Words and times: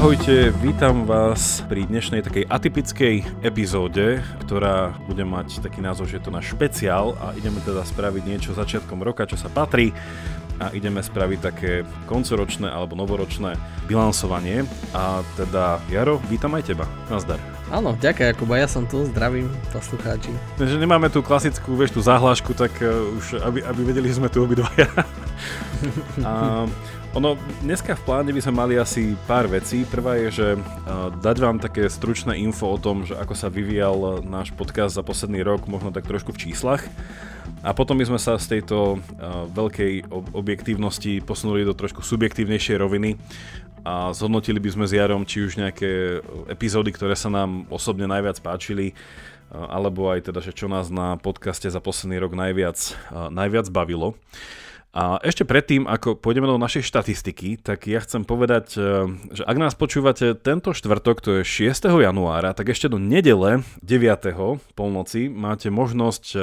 Ahojte, 0.00 0.48
vítam 0.64 1.04
vás 1.04 1.60
pri 1.68 1.84
dnešnej 1.84 2.24
takej 2.24 2.48
atypickej 2.48 3.44
epizóde, 3.44 4.24
ktorá 4.40 4.96
bude 5.04 5.28
mať 5.28 5.60
taký 5.60 5.84
názov, 5.84 6.08
že 6.08 6.16
je 6.16 6.24
to 6.24 6.32
náš 6.32 6.56
špeciál 6.56 7.12
a 7.20 7.36
ideme 7.36 7.60
teda 7.60 7.84
spraviť 7.84 8.22
niečo 8.24 8.56
začiatkom 8.56 9.04
roka, 9.04 9.28
čo 9.28 9.36
sa 9.36 9.52
patrí 9.52 9.92
a 10.56 10.72
ideme 10.72 11.04
spraviť 11.04 11.38
také 11.44 11.84
koncoročné 12.08 12.72
alebo 12.72 12.96
novoročné 12.96 13.60
bilansovanie. 13.92 14.64
A 14.96 15.20
teda, 15.36 15.84
Jaro, 15.92 16.16
vítam 16.32 16.56
aj 16.56 16.72
teba. 16.72 16.88
Nazdar. 17.12 17.36
Áno, 17.68 17.92
ďakujem 18.00 18.32
Jakuba, 18.32 18.56
ja 18.56 18.72
som 18.72 18.88
tu, 18.88 19.04
zdravím 19.12 19.52
poslucháči. 19.68 20.32
Takže 20.56 20.80
nemáme 20.80 21.12
tú 21.12 21.20
klasickú, 21.20 21.76
vieš, 21.76 21.92
tú 21.92 22.00
záhlášku, 22.00 22.56
tak 22.56 22.72
uh, 22.80 22.88
už, 23.20 23.36
aby, 23.44 23.60
aby 23.68 23.80
vedeli, 23.84 24.08
že 24.08 24.16
sme 24.16 24.32
tu 24.32 24.48
obidvaja. 24.48 24.88
a, 26.24 26.64
ono, 27.10 27.34
dneska 27.66 27.98
v 27.98 28.02
pláne 28.06 28.30
by 28.30 28.38
sme 28.38 28.54
mali 28.54 28.74
asi 28.78 29.18
pár 29.26 29.50
vecí. 29.50 29.82
Prvá 29.82 30.14
je, 30.14 30.28
že 30.30 30.48
dať 31.18 31.36
vám 31.42 31.58
také 31.58 31.90
stručné 31.90 32.38
info 32.38 32.70
o 32.70 32.78
tom, 32.78 33.02
že 33.02 33.18
ako 33.18 33.34
sa 33.34 33.50
vyvíjal 33.50 34.22
náš 34.22 34.54
podcast 34.54 34.94
za 34.94 35.02
posledný 35.02 35.42
rok, 35.42 35.66
možno 35.66 35.90
tak 35.90 36.06
trošku 36.06 36.30
v 36.30 36.48
číslach. 36.48 36.86
A 37.66 37.74
potom 37.74 37.98
by 37.98 38.06
sme 38.06 38.20
sa 38.22 38.38
z 38.38 38.58
tejto 38.58 39.02
veľkej 39.52 40.06
objektívnosti 40.32 41.18
posunuli 41.26 41.66
do 41.66 41.74
trošku 41.74 42.06
subjektívnejšej 42.06 42.76
roviny 42.78 43.18
a 43.82 44.14
zhodnotili 44.14 44.62
by 44.62 44.70
sme 44.70 44.84
s 44.86 44.94
Jarom 44.94 45.26
či 45.26 45.42
už 45.50 45.58
nejaké 45.58 46.22
epizódy, 46.46 46.94
ktoré 46.94 47.18
sa 47.18 47.26
nám 47.26 47.66
osobne 47.74 48.06
najviac 48.06 48.38
páčili, 48.38 48.94
alebo 49.50 50.14
aj 50.14 50.30
teda, 50.30 50.38
že 50.38 50.54
čo 50.54 50.70
nás 50.70 50.94
na 50.94 51.18
podcaste 51.18 51.66
za 51.66 51.82
posledný 51.82 52.22
rok 52.22 52.38
najviac, 52.38 52.78
najviac 53.34 53.66
bavilo. 53.66 54.14
A 54.90 55.22
ešte 55.22 55.46
predtým, 55.46 55.86
ako 55.86 56.18
pôjdeme 56.18 56.50
do 56.50 56.58
našej 56.58 56.82
štatistiky, 56.82 57.62
tak 57.62 57.86
ja 57.86 58.02
chcem 58.02 58.26
povedať, 58.26 58.74
e, 58.74 58.82
že 59.30 59.46
ak 59.46 59.56
nás 59.56 59.78
počúvate 59.78 60.34
tento 60.34 60.74
štvrtok, 60.74 61.22
to 61.22 61.30
je 61.40 61.70
6. 61.70 61.94
januára, 62.02 62.50
tak 62.58 62.74
ešte 62.74 62.90
do 62.90 62.98
nedele 62.98 63.62
9. 63.86 64.34
polnoci 64.74 65.30
máte 65.30 65.70
možnosť 65.70 66.24
e, 66.34 66.38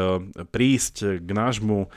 prísť 0.47 1.19
k 1.19 1.29
nášmu 1.35 1.91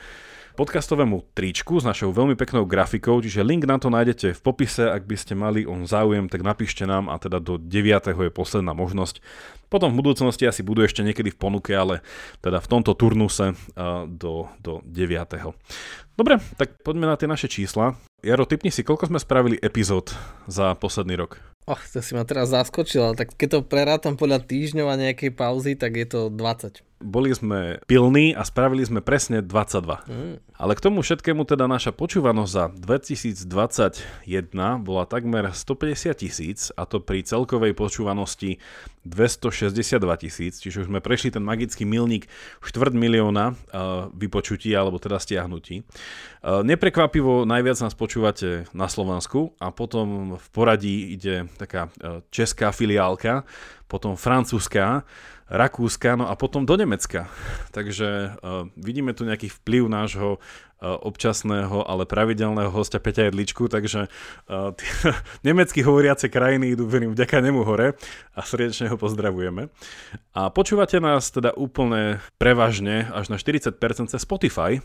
podcastovému 0.61 1.25
tričku 1.33 1.81
s 1.81 1.89
našou 1.89 2.13
veľmi 2.13 2.37
peknou 2.37 2.69
grafikou, 2.69 3.17
čiže 3.25 3.41
link 3.41 3.65
na 3.65 3.81
to 3.81 3.89
nájdete 3.89 4.37
v 4.37 4.41
popise, 4.45 4.93
ak 4.93 5.09
by 5.09 5.17
ste 5.17 5.33
mali 5.33 5.65
on 5.65 5.89
záujem, 5.89 6.29
tak 6.29 6.45
napíšte 6.45 6.85
nám 6.85 7.09
a 7.09 7.17
teda 7.17 7.41
do 7.41 7.57
9. 7.57 8.13
je 8.13 8.29
posledná 8.29 8.77
možnosť. 8.77 9.25
Potom 9.73 9.89
v 9.97 10.05
budúcnosti 10.05 10.45
asi 10.45 10.61
budú 10.61 10.85
ešte 10.85 11.01
niekedy 11.01 11.33
v 11.33 11.41
ponuke, 11.41 11.73
ale 11.73 12.05
teda 12.45 12.61
v 12.61 12.69
tomto 12.77 12.93
turnuse 12.93 13.57
do, 14.05 14.53
do 14.61 14.85
9. 14.85 15.57
Dobre, 16.13 16.37
tak 16.61 16.77
poďme 16.85 17.09
na 17.09 17.17
tie 17.17 17.25
naše 17.25 17.49
čísla. 17.49 17.97
Jaro, 18.21 18.45
typni 18.45 18.69
si, 18.69 18.85
koľko 18.85 19.09
sme 19.09 19.17
spravili 19.17 19.57
epizód 19.65 20.13
za 20.45 20.77
posledný 20.77 21.17
rok? 21.17 21.41
Och, 21.65 21.81
to 21.89 22.05
si 22.05 22.13
ma 22.13 22.29
teraz 22.29 22.53
zaskočil, 22.53 23.17
tak 23.17 23.33
keď 23.33 23.49
to 23.49 23.61
prerátam 23.65 24.21
podľa 24.21 24.45
týždňov 24.45 24.93
a 24.93 25.01
nejakej 25.09 25.33
pauzy, 25.33 25.73
tak 25.73 25.97
je 25.97 26.05
to 26.05 26.21
20 26.29 26.90
boli 27.01 27.33
sme 27.33 27.81
pilní 27.89 28.37
a 28.37 28.45
spravili 28.45 28.85
sme 28.85 29.01
presne 29.01 29.41
22. 29.41 30.05
Mm. 30.05 30.37
Ale 30.61 30.77
k 30.77 30.85
tomu 30.85 31.01
všetkému 31.01 31.49
teda 31.49 31.65
naša 31.65 31.97
počúvanosť 31.97 32.53
za 32.53 32.69
2021 32.77 33.49
bola 34.85 35.09
takmer 35.09 35.49
150 35.57 36.13
tisíc 36.21 36.69
a 36.77 36.85
to 36.85 37.01
pri 37.01 37.25
celkovej 37.25 37.73
počúvanosti 37.73 38.61
262 39.09 39.97
tisíc, 40.21 40.61
čiže 40.61 40.85
už 40.85 40.93
sme 40.93 41.01
prešli 41.01 41.33
ten 41.33 41.41
magický 41.41 41.89
milník 41.89 42.29
štvrt 42.61 42.93
milióna 42.93 43.57
uh, 43.57 44.13
vypočutí 44.13 44.77
alebo 44.77 45.01
teda 45.01 45.17
stiahnutí. 45.17 45.81
Uh, 46.45 46.61
neprekvapivo 46.61 47.49
najviac 47.49 47.81
nás 47.81 47.97
počúvate 47.97 48.69
na 48.77 48.93
Slovensku 48.93 49.57
a 49.57 49.73
potom 49.73 50.37
v 50.37 50.47
poradí 50.53 51.17
ide 51.17 51.49
taká 51.57 51.89
uh, 51.89 52.21
česká 52.29 52.69
filiálka, 52.77 53.49
potom 53.89 54.21
francúzska, 54.21 55.09
Rakúska, 55.51 56.15
no 56.15 56.31
a 56.31 56.39
potom 56.39 56.63
do 56.63 56.79
Nemecka. 56.79 57.27
Takže 57.77 58.39
uh, 58.39 58.71
vidíme 58.79 59.11
tu 59.13 59.27
nejaký 59.27 59.51
vplyv 59.51 59.91
nášho 59.91 60.39
občasného, 60.81 61.85
ale 61.85 62.09
pravidelného 62.09 62.73
hostia 62.73 62.97
Peťa 62.97 63.29
Jedličku, 63.29 63.69
takže 63.69 64.09
uh, 64.09 64.73
tie 64.73 65.13
nemecky 65.47 65.85
hovoriace 65.85 66.33
krajiny 66.33 66.73
idú 66.73 66.89
verím 66.89 67.13
vďaka 67.13 67.45
nemu 67.45 67.61
hore 67.69 67.95
a 68.33 68.41
srdečne 68.41 68.89
ho 68.89 68.97
pozdravujeme. 68.97 69.69
A 70.33 70.49
počúvate 70.49 70.97
nás 71.03 71.29
teda 71.29 71.53
úplne 71.53 72.25
prevažne 72.41 73.13
až 73.13 73.29
na 73.29 73.37
40% 73.37 73.77
cez 74.09 74.21
Spotify 74.25 74.81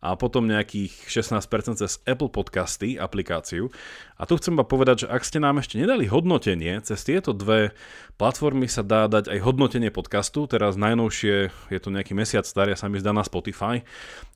a 0.00 0.16
potom 0.16 0.48
nejakých 0.48 0.96
16% 1.12 1.76
cez 1.76 2.00
Apple 2.08 2.32
Podcasty 2.32 2.96
aplikáciu. 2.96 3.68
A 4.16 4.24
tu 4.24 4.36
chcem 4.40 4.56
vám 4.56 4.68
povedať, 4.68 5.04
že 5.04 5.06
ak 5.12 5.24
ste 5.24 5.40
nám 5.40 5.60
ešte 5.60 5.76
nedali 5.76 6.08
hodnotenie, 6.08 6.80
cez 6.80 7.04
tieto 7.04 7.36
dve 7.36 7.76
platformy 8.16 8.68
sa 8.68 8.80
dá 8.80 9.08
dať 9.08 9.28
aj 9.28 9.38
hodnotenie 9.44 9.92
podcastu, 9.92 10.48
teraz 10.48 10.80
najnovšie 10.80 11.52
je 11.52 11.80
to 11.80 11.88
nejaký 11.92 12.16
mesiac 12.16 12.48
starý 12.48 12.72
a 12.72 12.80
sa 12.80 12.88
mi 12.88 13.00
zdá 13.00 13.12
na 13.12 13.24
Spotify, 13.24 13.84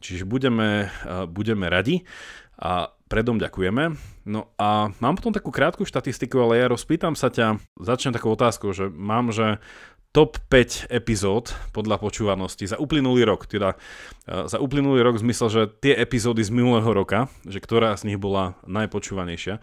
čiže 0.04 0.28
budeme, 0.28 0.92
budeme 1.28 1.66
radi 1.68 2.06
a 2.58 2.94
predom 3.10 3.38
ďakujeme. 3.38 3.94
No 4.24 4.50
a 4.56 4.90
mám 4.98 5.14
potom 5.14 5.34
takú 5.34 5.52
krátku 5.52 5.84
štatistiku, 5.84 6.40
ale 6.40 6.64
ja 6.64 6.66
rozpýtam 6.70 7.14
sa 7.14 7.28
ťa, 7.28 7.60
začnem 7.78 8.14
takou 8.14 8.32
otázkou, 8.32 8.72
že 8.72 8.88
mám, 8.88 9.30
že 9.30 9.60
top 10.14 10.38
5 10.46 10.94
epizód 10.94 11.50
podľa 11.74 11.98
počúvanosti 11.98 12.70
za 12.70 12.78
uplynulý 12.78 13.26
rok. 13.26 13.50
Teda 13.50 13.74
e, 14.30 14.46
za 14.46 14.62
uplynulý 14.62 15.02
rok 15.02 15.18
zmysel, 15.18 15.50
že 15.50 15.62
tie 15.82 15.98
epizódy 15.98 16.46
z 16.46 16.54
minulého 16.54 16.86
roka, 16.86 17.26
že 17.42 17.58
ktorá 17.58 17.90
z 17.98 18.14
nich 18.14 18.18
bola 18.22 18.54
najpočúvanejšia. 18.70 19.58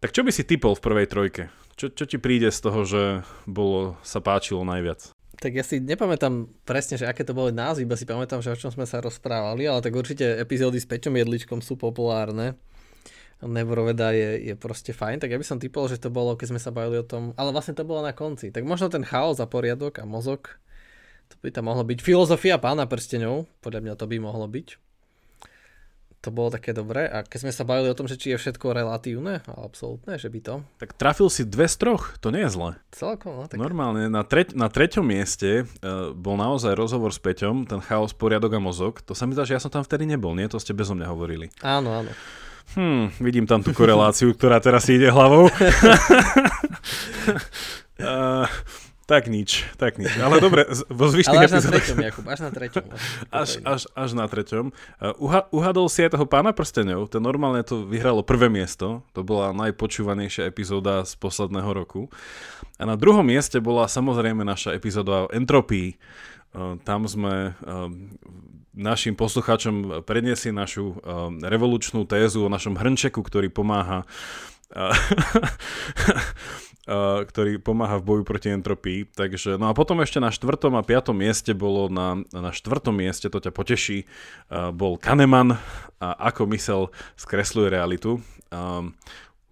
Tak 0.00 0.10
čo 0.10 0.24
by 0.24 0.32
si 0.32 0.48
typol 0.48 0.72
v 0.74 0.84
prvej 0.84 1.06
trojke? 1.06 1.42
Čo, 1.76 1.92
čo 1.92 2.04
ti 2.08 2.16
príde 2.16 2.48
z 2.48 2.58
toho, 2.64 2.88
že 2.88 3.02
bolo, 3.44 4.00
sa 4.00 4.24
páčilo 4.24 4.64
najviac? 4.64 5.12
Tak 5.42 5.58
ja 5.58 5.66
si 5.66 5.82
nepamätám 5.82 6.46
presne, 6.62 6.94
že 6.94 7.10
aké 7.10 7.26
to 7.26 7.34
boli 7.34 7.50
názvy, 7.50 7.82
iba 7.82 7.98
si 7.98 8.06
pamätám, 8.06 8.38
že 8.38 8.54
o 8.54 8.58
čom 8.58 8.70
sme 8.70 8.86
sa 8.86 9.02
rozprávali, 9.02 9.66
ale 9.66 9.82
tak 9.82 9.90
určite 9.90 10.38
epizódy 10.38 10.78
s 10.78 10.86
Peťom 10.86 11.18
Jedličkom 11.18 11.58
sú 11.58 11.74
populárne. 11.74 12.54
Nevroveda 13.42 14.14
je, 14.14 14.38
je 14.38 14.54
proste 14.54 14.94
fajn, 14.94 15.18
tak 15.18 15.34
ja 15.34 15.38
by 15.42 15.42
som 15.42 15.58
typol, 15.58 15.90
že 15.90 15.98
to 15.98 16.14
bolo, 16.14 16.38
keď 16.38 16.54
sme 16.54 16.62
sa 16.62 16.70
bavili 16.70 17.02
o 17.02 17.06
tom, 17.06 17.34
ale 17.34 17.50
vlastne 17.50 17.74
to 17.74 17.82
bolo 17.82 18.06
na 18.06 18.14
konci. 18.14 18.54
Tak 18.54 18.62
možno 18.62 18.86
ten 18.86 19.02
chaos 19.02 19.42
a 19.42 19.50
poriadok 19.50 19.98
a 19.98 20.06
mozog, 20.06 20.62
to 21.26 21.34
by 21.42 21.50
tam 21.50 21.66
mohlo 21.66 21.82
byť. 21.82 21.98
Filozofia 21.98 22.62
pána 22.62 22.86
prstenov, 22.86 23.50
podľa 23.58 23.82
mňa 23.82 23.94
to 23.98 24.06
by 24.06 24.22
mohlo 24.22 24.46
byť. 24.46 24.91
To 26.22 26.30
bolo 26.30 26.54
také 26.54 26.70
dobré. 26.70 27.10
A 27.10 27.26
keď 27.26 27.38
sme 27.42 27.50
sa 27.50 27.66
bavili 27.66 27.90
o 27.90 27.98
tom, 27.98 28.06
že 28.06 28.14
či 28.14 28.30
je 28.30 28.38
všetko 28.38 28.70
relatívne 28.70 29.42
a 29.42 29.66
absolútne, 29.66 30.22
že 30.22 30.30
by 30.30 30.38
to. 30.38 30.62
Tak 30.78 30.94
trafil 30.94 31.26
si 31.26 31.42
dve 31.42 31.66
z 31.66 31.82
troch, 31.82 32.14
to 32.22 32.30
nie 32.30 32.46
je 32.46 32.54
zle. 32.54 32.78
Celkom, 32.94 33.42
no. 33.42 33.50
Tak... 33.50 33.58
Normálne, 33.58 34.06
na, 34.06 34.22
treť, 34.22 34.54
na 34.54 34.70
treťom 34.70 35.02
mieste 35.02 35.66
uh, 35.66 36.14
bol 36.14 36.38
naozaj 36.38 36.78
rozhovor 36.78 37.10
s 37.10 37.18
Peťom, 37.18 37.66
ten 37.66 37.82
chaos, 37.82 38.14
poriadok 38.14 38.54
a 38.54 38.62
mozog. 38.62 39.02
To 39.10 39.18
sa 39.18 39.26
mi 39.26 39.34
zdá, 39.34 39.42
že 39.42 39.58
ja 39.58 39.62
som 39.62 39.74
tam 39.74 39.82
vtedy 39.82 40.06
nebol, 40.06 40.38
nie? 40.38 40.46
To 40.46 40.62
ste 40.62 40.70
bezo 40.70 40.94
mňa 40.94 41.10
hovorili. 41.10 41.50
Áno, 41.58 41.90
áno. 41.90 42.14
Hm, 42.78 43.18
vidím 43.18 43.50
tam 43.50 43.66
tú 43.66 43.74
koreláciu, 43.74 44.30
ktorá 44.30 44.62
teraz 44.62 44.86
ide 44.86 45.10
hlavou. 45.10 45.50
uh, 45.50 45.58
tak 49.02 49.26
nič, 49.26 49.66
tak 49.74 49.98
nič. 49.98 50.14
Ale 50.14 50.38
dobre, 50.38 50.62
vo 50.86 51.06
zvyšných 51.10 51.42
Ale 51.42 51.46
až 51.50 51.52
epizódach... 51.58 51.66
na 51.66 51.74
treťom, 51.74 51.98
Jakub, 52.06 52.26
až 52.30 52.40
na 52.40 52.50
treťom. 52.54 52.84
Až, 53.42 53.50
až, 53.64 53.82
až 53.96 54.10
na 54.14 54.26
treťom. 54.30 54.70
Uh, 55.00 55.14
uha, 55.18 55.48
uhadol 55.50 55.90
si 55.90 56.04
aj 56.06 56.14
toho 56.14 56.26
pána 56.28 56.54
prstenov, 56.54 57.10
to 57.10 57.18
normálne 57.18 57.64
to 57.66 57.82
vyhralo 57.82 58.22
prvé 58.22 58.46
miesto, 58.46 59.02
to 59.10 59.26
bola 59.26 59.50
najpočúvanejšia 59.56 60.46
epizóda 60.46 61.02
z 61.02 61.18
posledného 61.18 61.70
roku. 61.72 62.12
A 62.78 62.86
na 62.86 62.94
druhom 62.94 63.24
mieste 63.26 63.58
bola 63.58 63.90
samozrejme 63.90 64.46
naša 64.46 64.76
epizóda 64.76 65.26
o 65.26 65.30
entropii. 65.32 65.98
Uh, 66.52 66.78
tam 66.86 67.08
sme 67.08 67.56
uh, 67.58 67.90
našim 68.72 69.12
poslucháčom 69.12 70.00
predniesie 70.08 70.48
našu 70.48 70.96
revolučnú 71.44 72.08
tézu 72.08 72.48
o 72.48 72.52
našom 72.52 72.72
hrnčeku, 72.80 73.20
ktorý 73.20 73.52
pomáha 73.52 74.08
uh, 76.86 77.22
ktorý 77.22 77.62
pomáha 77.62 77.98
v 78.00 78.06
boju 78.06 78.22
proti 78.26 78.50
entropii. 78.50 79.10
Takže, 79.14 79.58
no 79.58 79.70
a 79.70 79.76
potom 79.76 80.00
ešte 80.02 80.18
na 80.18 80.34
štvrtom 80.34 80.74
a 80.78 80.82
piatom 80.82 81.14
mieste 81.14 81.54
bolo, 81.54 81.86
na, 81.86 82.22
na 82.34 82.50
štvrtom 82.50 82.94
mieste, 82.94 83.30
to 83.30 83.38
ťa 83.38 83.52
poteší, 83.54 84.04
uh, 84.04 84.74
bol 84.74 84.98
Kahneman 84.98 85.58
a 86.02 86.08
ako 86.32 86.50
mysel 86.50 86.80
skresluje 87.14 87.70
realitu. 87.70 88.18
Um, 88.50 88.96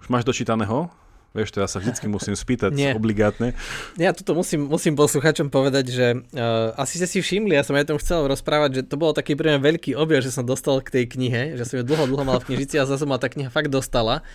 už 0.00 0.10
máš 0.10 0.26
dočítaného? 0.26 0.90
Vieš, 1.30 1.54
to 1.54 1.62
ja 1.62 1.70
sa 1.70 1.78
vždycky 1.78 2.10
musím 2.10 2.34
spýtať 2.34 2.74
Nie. 2.78 2.90
obligátne. 2.98 3.54
Ja 3.94 4.10
toto 4.10 4.34
musím, 4.34 4.66
musím 4.66 4.98
posluchačom 4.98 5.46
povedať, 5.46 5.94
že 5.94 6.06
uh, 6.18 6.74
asi 6.74 6.98
ste 6.98 7.06
si 7.06 7.18
všimli, 7.22 7.54
ja 7.54 7.62
som 7.62 7.78
aj 7.78 7.86
tom 7.86 8.02
chcel 8.02 8.26
rozprávať, 8.26 8.82
že 8.82 8.82
to 8.90 8.98
bolo 8.98 9.14
taký 9.14 9.38
pre 9.38 9.54
veľký 9.62 9.94
objav, 9.94 10.26
že 10.26 10.34
som 10.34 10.42
dostal 10.42 10.82
k 10.82 10.90
tej 10.90 11.04
knihe, 11.06 11.54
že 11.54 11.62
som 11.62 11.78
ju 11.78 11.84
dlho, 11.86 12.10
dlho 12.10 12.24
mal 12.26 12.42
v 12.42 12.50
knižici 12.50 12.82
a 12.82 12.88
zase 12.88 13.06
ma 13.06 13.22
tá 13.22 13.30
kniha 13.30 13.46
fakt 13.46 13.70
dostala. 13.70 14.26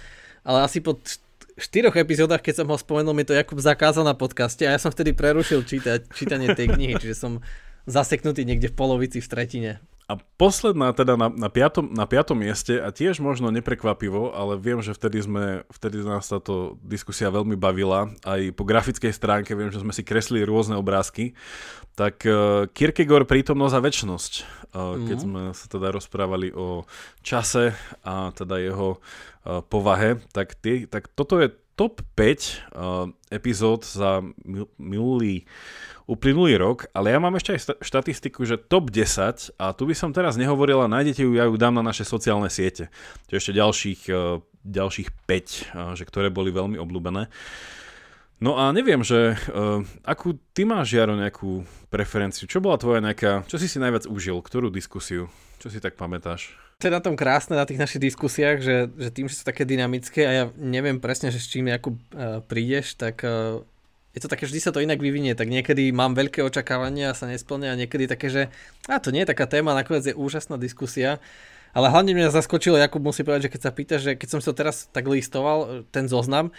Ale 0.45 0.63
asi 0.63 0.80
po 0.80 0.95
štyroch 1.56 1.96
epizódach, 1.96 2.44
keď 2.44 2.63
som 2.63 2.68
ho 2.68 2.78
spomenul, 2.78 3.16
mi 3.16 3.24
to 3.24 3.31
Jakub 3.31 3.60
zakázal 3.60 4.04
na 4.04 4.16
podcaste 4.16 4.68
a 4.68 4.75
ja 4.75 4.80
som 4.80 4.92
vtedy 4.92 5.16
prerušil 5.16 5.63
čítať, 5.63 6.12
čítanie 6.12 6.52
tej 6.52 6.75
knihy, 6.75 7.00
čiže 7.00 7.16
som 7.16 7.40
zaseknutý 7.88 8.44
niekde 8.44 8.72
v 8.72 8.78
polovici, 8.78 9.24
v 9.24 9.30
tretine. 9.31 9.72
A 10.06 10.22
posledná 10.38 10.94
teda 10.94 11.18
na, 11.18 11.34
na, 11.34 11.50
piatom, 11.50 11.90
na 11.90 12.06
piatom 12.06 12.38
mieste 12.38 12.78
a 12.78 12.94
tiež 12.94 13.18
možno 13.18 13.50
neprekvapivo, 13.50 14.38
ale 14.38 14.54
viem, 14.62 14.78
že 14.86 14.94
vtedy, 14.94 15.25
sme, 15.25 15.66
vtedy 15.74 16.06
nás 16.06 16.30
táto 16.30 16.78
diskusia 16.86 17.34
veľmi 17.34 17.57
bavila. 17.57 18.13
Aj 18.22 18.42
po 18.54 18.69
grafickej 18.69 19.10
stránke 19.10 19.57
viem, 19.57 19.74
že 19.74 19.81
sme 19.81 19.90
si 19.90 20.06
kreslili 20.06 20.46
rôzne 20.46 20.78
obrázky. 20.78 21.34
Tak 21.98 22.22
uh, 22.22 22.69
Kierkegaard 22.69 23.25
prítomnosť 23.25 23.74
a 23.74 23.81
väčnosť, 23.81 24.34
uh, 24.78 24.94
mm. 24.94 25.06
keď 25.10 25.18
sme 25.18 25.42
sa 25.57 25.66
teda 25.66 25.90
rozprávali 25.90 26.54
o 26.54 26.86
čase 27.25 27.74
a 28.06 28.30
teda 28.30 28.62
jeho 28.62 29.02
uh, 29.02 29.66
povahe, 29.66 30.22
tak, 30.30 30.54
tie, 30.62 30.86
tak 30.86 31.10
toto 31.18 31.42
je 31.42 31.50
top 31.74 32.06
5 32.13 32.22
uh, 32.78 33.10
epizód 33.34 33.81
za 33.84 34.22
minulý 34.78 35.50
uplynulý 36.06 36.62
rok, 36.62 36.86
ale 36.94 37.13
ja 37.13 37.19
mám 37.19 37.34
ešte 37.34 37.57
aj 37.57 37.81
štatistiku, 37.81 38.46
že 38.46 38.62
top 38.62 38.94
10 38.94 39.57
a 39.57 39.66
tu 39.74 39.90
by 39.90 39.96
som 39.98 40.13
teraz 40.13 40.38
nehovorila, 40.38 40.86
nájdete 40.86 41.25
ju, 41.25 41.34
ja 41.34 41.50
ju 41.50 41.57
dám 41.57 41.74
na 41.74 41.84
naše 41.86 42.06
sociálne 42.06 42.50
siete. 42.54 42.94
Je 43.30 43.42
ešte 43.42 43.57
ďalších, 43.57 44.02
e, 44.13 44.42
ďalších 44.62 45.10
5, 45.25 45.25
e, 45.25 45.62
že 45.98 46.04
ktoré 46.06 46.30
boli 46.30 46.54
veľmi 46.54 46.78
obľúbené. 46.78 47.25
No 48.36 48.60
a 48.60 48.75
neviem, 48.75 49.00
že 49.00 49.40
uh, 49.56 49.80
akú 50.04 50.36
ty 50.52 50.68
máš, 50.68 50.92
Jaro, 50.92 51.16
nejakú 51.16 51.63
preferenciu? 51.88 52.52
Čo 52.52 52.60
bola 52.60 52.75
tvoja 52.75 53.00
nejaká, 53.00 53.48
čo 53.48 53.56
si 53.56 53.72
si 53.72 53.80
najviac 53.80 54.12
užil? 54.12 54.44
Ktorú 54.44 54.68
diskusiu? 54.68 55.31
Čo 55.56 55.72
si 55.72 55.80
tak 55.80 55.96
pamätáš? 55.96 56.52
To 56.84 56.92
je 56.92 56.92
na 56.92 57.00
tom 57.00 57.16
krásne 57.16 57.56
na 57.56 57.63
tých 57.63 57.80
našich 57.80 58.04
diskusiách, 58.04 58.60
že, 58.60 58.92
že 58.92 59.10
tým, 59.16 59.31
že 59.31 59.40
sú 59.40 59.48
také 59.48 59.63
dynamické 59.63 60.28
a 60.28 60.31
ja 60.36 60.46
neviem 60.60 61.00
presne, 61.00 61.31
že 61.31 61.40
s 61.40 61.48
čím 61.48 61.72
uh, 61.72 61.80
prídeš, 62.44 63.00
tak 63.00 63.24
je 64.15 64.23
to 64.23 64.31
také, 64.31 64.47
vždy 64.47 64.63
sa 64.63 64.71
to 64.71 64.79
inak 64.79 65.03
vyvinie, 65.03 65.35
tak 65.35 65.51
niekedy 65.51 65.91
mám 65.91 66.15
veľké 66.15 66.39
očakávania 66.39 67.12
a 67.12 67.17
sa 67.17 67.27
nesplnia 67.27 67.75
a 67.75 67.79
niekedy 67.79 68.07
také, 68.07 68.31
že 68.31 68.44
a 68.88 69.03
to 69.03 69.12
nie 69.12 69.27
je 69.27 69.31
taká 69.35 69.44
téma, 69.44 69.75
nakoniec 69.75 70.07
je 70.07 70.15
úžasná 70.15 70.56
diskusia. 70.56 71.19
Ale 71.75 71.91
hlavne 71.91 72.15
mňa 72.15 72.31
zaskočilo, 72.31 72.79
Jakub 72.79 73.03
musí 73.03 73.27
povedať, 73.27 73.51
že 73.51 73.51
keď 73.51 73.62
sa 73.67 73.71
pýta, 73.75 73.95
že 74.00 74.15
keď 74.15 74.27
som 74.31 74.39
si 74.39 74.47
to 74.47 74.56
teraz 74.56 74.88
tak 74.95 75.03
listoval, 75.12 75.83
ten 75.91 76.07
zoznam, 76.07 76.56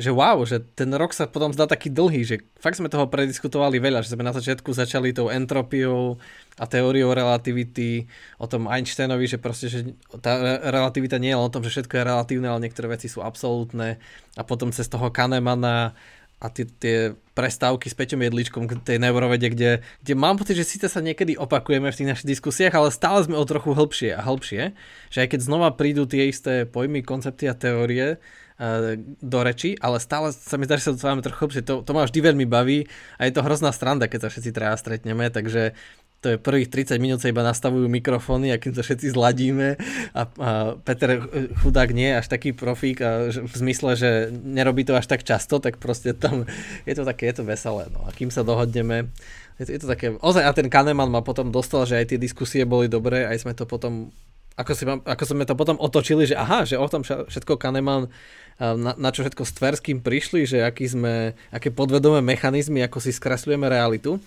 že 0.00 0.08
wow, 0.14 0.40
že 0.48 0.64
ten 0.78 0.88
rok 0.96 1.12
sa 1.12 1.28
potom 1.28 1.52
zdá 1.52 1.68
taký 1.68 1.92
dlhý, 1.92 2.24
že 2.24 2.36
fakt 2.56 2.80
sme 2.80 2.88
toho 2.88 3.04
prediskutovali 3.04 3.76
veľa, 3.76 4.00
že 4.00 4.16
sme 4.16 4.24
na 4.24 4.32
začiatku 4.32 4.72
začali 4.72 5.12
tou 5.12 5.28
entropiou 5.28 6.16
a 6.56 6.64
teóriou 6.64 7.12
relativity, 7.12 8.08
o 8.40 8.48
tom 8.48 8.64
Einsteinovi, 8.64 9.28
že 9.28 9.36
proste, 9.36 9.68
že 9.68 9.92
tá 10.24 10.40
relativita 10.64 11.20
nie 11.20 11.34
je 11.34 11.36
len 11.36 11.44
o 11.44 11.52
tom, 11.52 11.60
že 11.60 11.74
všetko 11.74 12.00
je 12.00 12.08
relatívne, 12.08 12.48
ale 12.48 12.64
niektoré 12.64 12.88
veci 12.88 13.12
sú 13.12 13.20
absolútne 13.20 14.00
a 14.38 14.42
potom 14.46 14.72
cez 14.72 14.88
toho 14.88 15.12
Kahnemana 15.12 15.92
a 16.40 16.46
tie, 16.48 16.64
tie 16.64 17.12
prestávky 17.36 17.92
s 17.92 17.96
Peťom 17.96 18.24
Jedličkom 18.24 18.64
k 18.64 18.80
tej 18.80 18.96
neurovede, 18.96 19.52
kde, 19.52 19.70
kde 20.00 20.14
mám 20.16 20.40
pocit, 20.40 20.56
že 20.56 20.64
síce 20.64 20.88
sa 20.88 21.04
niekedy 21.04 21.36
opakujeme 21.36 21.92
v 21.92 21.96
tých 21.96 22.10
našich 22.16 22.28
diskusiách, 22.32 22.72
ale 22.72 22.88
stále 22.88 23.20
sme 23.20 23.36
o 23.36 23.44
trochu 23.44 23.76
hĺbšie 23.76 24.16
a 24.16 24.24
hĺbšie, 24.24 24.72
že 25.12 25.18
aj 25.20 25.28
keď 25.36 25.40
znova 25.44 25.68
prídu 25.76 26.08
tie 26.08 26.32
isté 26.32 26.64
pojmy, 26.64 27.04
koncepty 27.04 27.44
a 27.44 27.52
teórie 27.52 28.16
uh, 28.16 28.96
do 29.20 29.38
reči, 29.44 29.76
ale 29.84 30.00
stále 30.00 30.32
sa 30.32 30.56
mi 30.56 30.64
zdá, 30.64 30.80
že 30.80 30.92
sa 30.92 30.96
to 30.96 31.28
trochu 31.28 31.40
hĺbšie. 31.44 31.62
To, 31.68 31.84
to 31.84 31.92
ma 31.92 32.08
vždy 32.08 32.20
veľmi 32.24 32.48
baví 32.48 32.88
a 33.20 33.28
je 33.28 33.32
to 33.36 33.44
hrozná 33.44 33.68
stranda, 33.72 34.08
keď 34.08 34.28
sa 34.28 34.28
všetci 34.32 34.50
traja 34.56 34.76
stretneme, 34.80 35.28
takže 35.28 35.76
to 36.20 36.36
je 36.36 36.36
prvých 36.36 36.68
30 36.68 37.00
minút 37.00 37.24
sa 37.24 37.32
iba 37.32 37.40
nastavujú 37.40 37.88
mikrofóny 37.88 38.52
a 38.52 38.60
kým 38.60 38.76
to 38.76 38.84
všetci 38.84 39.16
zladíme 39.16 39.80
a, 40.12 40.22
a 40.28 40.50
Peter 40.84 41.16
chudák 41.64 41.96
nie 41.96 42.12
je 42.12 42.18
až 42.20 42.26
taký 42.28 42.52
profík 42.52 43.00
a 43.00 43.32
v 43.32 43.54
zmysle, 43.56 43.96
že 43.96 44.10
nerobí 44.30 44.84
to 44.84 44.92
až 44.92 45.08
tak 45.08 45.24
často, 45.24 45.64
tak 45.64 45.80
proste 45.80 46.12
tam 46.12 46.44
je 46.88 46.94
to 46.94 47.08
také, 47.08 47.32
je 47.32 47.40
to 47.40 47.44
veselé. 47.48 47.88
No. 47.88 48.04
A 48.04 48.12
kým 48.12 48.28
sa 48.28 48.44
dohodneme, 48.44 49.08
je 49.56 49.64
to, 49.64 49.70
je 49.72 49.80
to 49.80 49.88
také, 49.88 50.06
ozaj 50.20 50.44
a 50.44 50.52
ten 50.52 50.68
Kahneman 50.68 51.08
ma 51.08 51.24
potom 51.24 51.48
dostal, 51.48 51.88
že 51.88 51.96
aj 51.96 52.12
tie 52.12 52.18
diskusie 52.20 52.68
boli 52.68 52.92
dobré, 52.92 53.24
aj 53.24 53.48
sme 53.48 53.56
to 53.56 53.64
potom 53.64 54.12
ako, 54.60 54.72
si, 54.76 54.84
ako 54.84 55.24
sme 55.24 55.48
to 55.48 55.56
potom 55.56 55.80
otočili, 55.80 56.28
že 56.28 56.36
aha, 56.36 56.68
že 56.68 56.76
o 56.76 56.84
tom 56.84 57.00
všetko 57.00 57.56
Kahneman, 57.56 58.12
na, 58.60 58.92
na 58.92 59.08
čo 59.08 59.24
všetko 59.24 59.48
s 59.48 59.56
Tverským 59.56 60.04
prišli, 60.04 60.44
že 60.44 60.60
aký 60.60 60.84
sme, 60.84 61.32
aké 61.48 61.72
podvedomé 61.72 62.20
mechanizmy, 62.20 62.84
ako 62.84 63.00
si 63.00 63.08
skresľujeme 63.08 63.64
realitu 63.72 64.20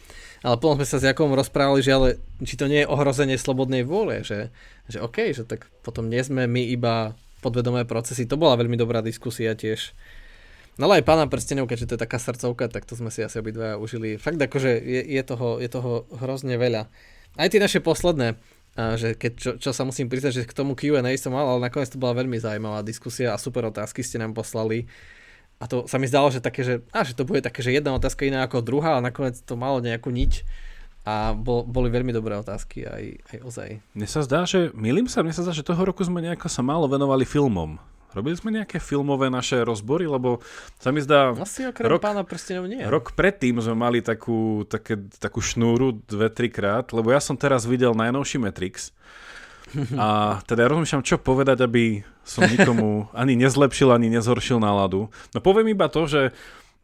ale 0.43 0.59
potom 0.59 0.75
sme 0.75 0.83
sa 0.83 0.99
s 0.99 1.07
Jakom 1.07 1.31
rozprávali, 1.31 1.79
že 1.79 1.95
ale 1.95 2.07
či 2.43 2.59
to 2.59 2.67
nie 2.67 2.83
je 2.83 2.91
ohrozenie 2.91 3.39
slobodnej 3.39 3.87
vôle, 3.87 4.27
že, 4.27 4.51
že 4.91 4.99
OK, 4.99 5.31
že 5.31 5.47
tak 5.47 5.71
potom 5.87 6.11
nie 6.11 6.19
sme 6.19 6.45
my 6.51 6.67
iba 6.67 7.15
podvedomé 7.39 7.87
procesy. 7.87 8.27
To 8.27 8.35
bola 8.35 8.59
veľmi 8.59 8.75
dobrá 8.75 8.99
diskusia 8.99 9.55
tiež. 9.55 9.95
No 10.75 10.89
ale 10.89 10.99
aj 10.99 11.07
pána 11.07 11.31
prstenov, 11.31 11.71
keďže 11.71 11.87
to 11.87 11.95
je 11.95 12.03
taká 12.03 12.17
srdcovka, 12.19 12.67
tak 12.67 12.83
to 12.83 12.99
sme 12.99 13.07
si 13.07 13.23
asi 13.23 13.39
obidva 13.39 13.79
užili. 13.79 14.19
Fakt 14.19 14.41
akože 14.41 14.71
je, 14.83 15.01
je, 15.05 15.23
toho, 15.23 15.63
je 15.63 15.69
toho 15.69 16.09
hrozne 16.19 16.59
veľa. 16.59 16.91
Aj 17.37 17.47
tie 17.47 17.61
naše 17.61 17.79
posledné, 17.79 18.35
že 18.73 19.13
keď, 19.13 19.31
čo, 19.37 19.51
čo 19.61 19.69
sa 19.69 19.85
musím 19.85 20.09
priznať, 20.09 20.43
že 20.43 20.49
k 20.49 20.57
tomu 20.57 20.73
Q&A 20.73 21.13
som 21.15 21.31
mal, 21.37 21.45
ale 21.45 21.69
nakoniec 21.69 21.93
to 21.93 22.01
bola 22.01 22.17
veľmi 22.17 22.41
zaujímavá 22.41 22.81
diskusia 22.81 23.31
a 23.31 23.37
super 23.37 23.69
otázky 23.69 24.01
ste 24.01 24.17
nám 24.17 24.33
poslali. 24.33 24.89
A 25.63 25.67
to 25.71 25.87
sa 25.87 25.95
mi 25.95 26.11
zdalo, 26.11 26.27
že 26.27 26.43
také, 26.43 26.67
že, 26.67 26.83
á, 26.91 27.07
že 27.07 27.15
to 27.15 27.23
bude 27.23 27.39
také, 27.39 27.63
že 27.63 27.71
jedna 27.71 27.95
otázka 27.95 28.27
iná 28.27 28.43
ako 28.43 28.59
druhá, 28.59 28.99
ale 28.99 29.07
nakoniec 29.07 29.39
to 29.39 29.55
malo 29.55 29.79
nejakú 29.79 30.11
niť 30.11 30.43
a 31.07 31.31
bol, 31.31 31.63
boli 31.63 31.87
veľmi 31.87 32.11
dobré 32.11 32.35
otázky 32.35 32.83
aj, 32.83 33.03
aj 33.31 33.37
ozaj. 33.47 33.69
Mne 33.95 34.07
sa 34.11 34.27
zdá, 34.27 34.43
že, 34.43 34.75
milím 34.75 35.07
sa, 35.07 35.23
mne 35.23 35.31
sa 35.31 35.47
zdá, 35.47 35.55
že 35.55 35.63
toho 35.63 35.79
roku 35.79 36.03
sme 36.03 36.19
nejako 36.19 36.51
sa 36.51 36.59
málo 36.59 36.91
venovali 36.91 37.23
filmom. 37.23 37.79
Robili 38.11 38.35
sme 38.37 38.53
nejaké 38.53 38.77
filmové 38.77 39.31
naše 39.31 39.63
rozbory, 39.65 40.05
lebo 40.05 40.43
sa 40.77 40.93
mi 40.93 41.01
zdá... 41.01 41.33
Asi 41.33 41.65
okrem 41.65 41.89
rok, 41.89 42.03
pána 42.03 42.21
prstenov 42.21 42.69
nie. 42.69 42.83
Rok 42.83 43.17
predtým 43.17 43.57
sme 43.57 43.73
mali 43.73 44.05
takú, 44.05 44.67
také, 44.69 44.99
takú 45.17 45.41
šnúru 45.41 45.97
dve, 46.05 46.29
trikrát, 46.29 46.93
lebo 46.93 47.09
ja 47.09 47.17
som 47.17 47.33
teraz 47.33 47.65
videl 47.65 47.97
najnovší 47.97 48.37
Matrix 48.37 48.93
a 49.97 50.39
teda 50.45 50.65
ja 50.65 50.71
rozmýšľam, 50.71 51.03
čo 51.05 51.17
povedať, 51.21 51.65
aby 51.65 52.05
som 52.23 52.45
nikomu 52.45 53.09
ani 53.17 53.35
nezlepšil, 53.35 53.89
ani 53.91 54.07
nezhoršil 54.13 54.61
náladu. 54.61 55.09
No 55.33 55.39
poviem 55.41 55.73
iba 55.73 55.89
to, 55.89 56.05
že 56.05 56.31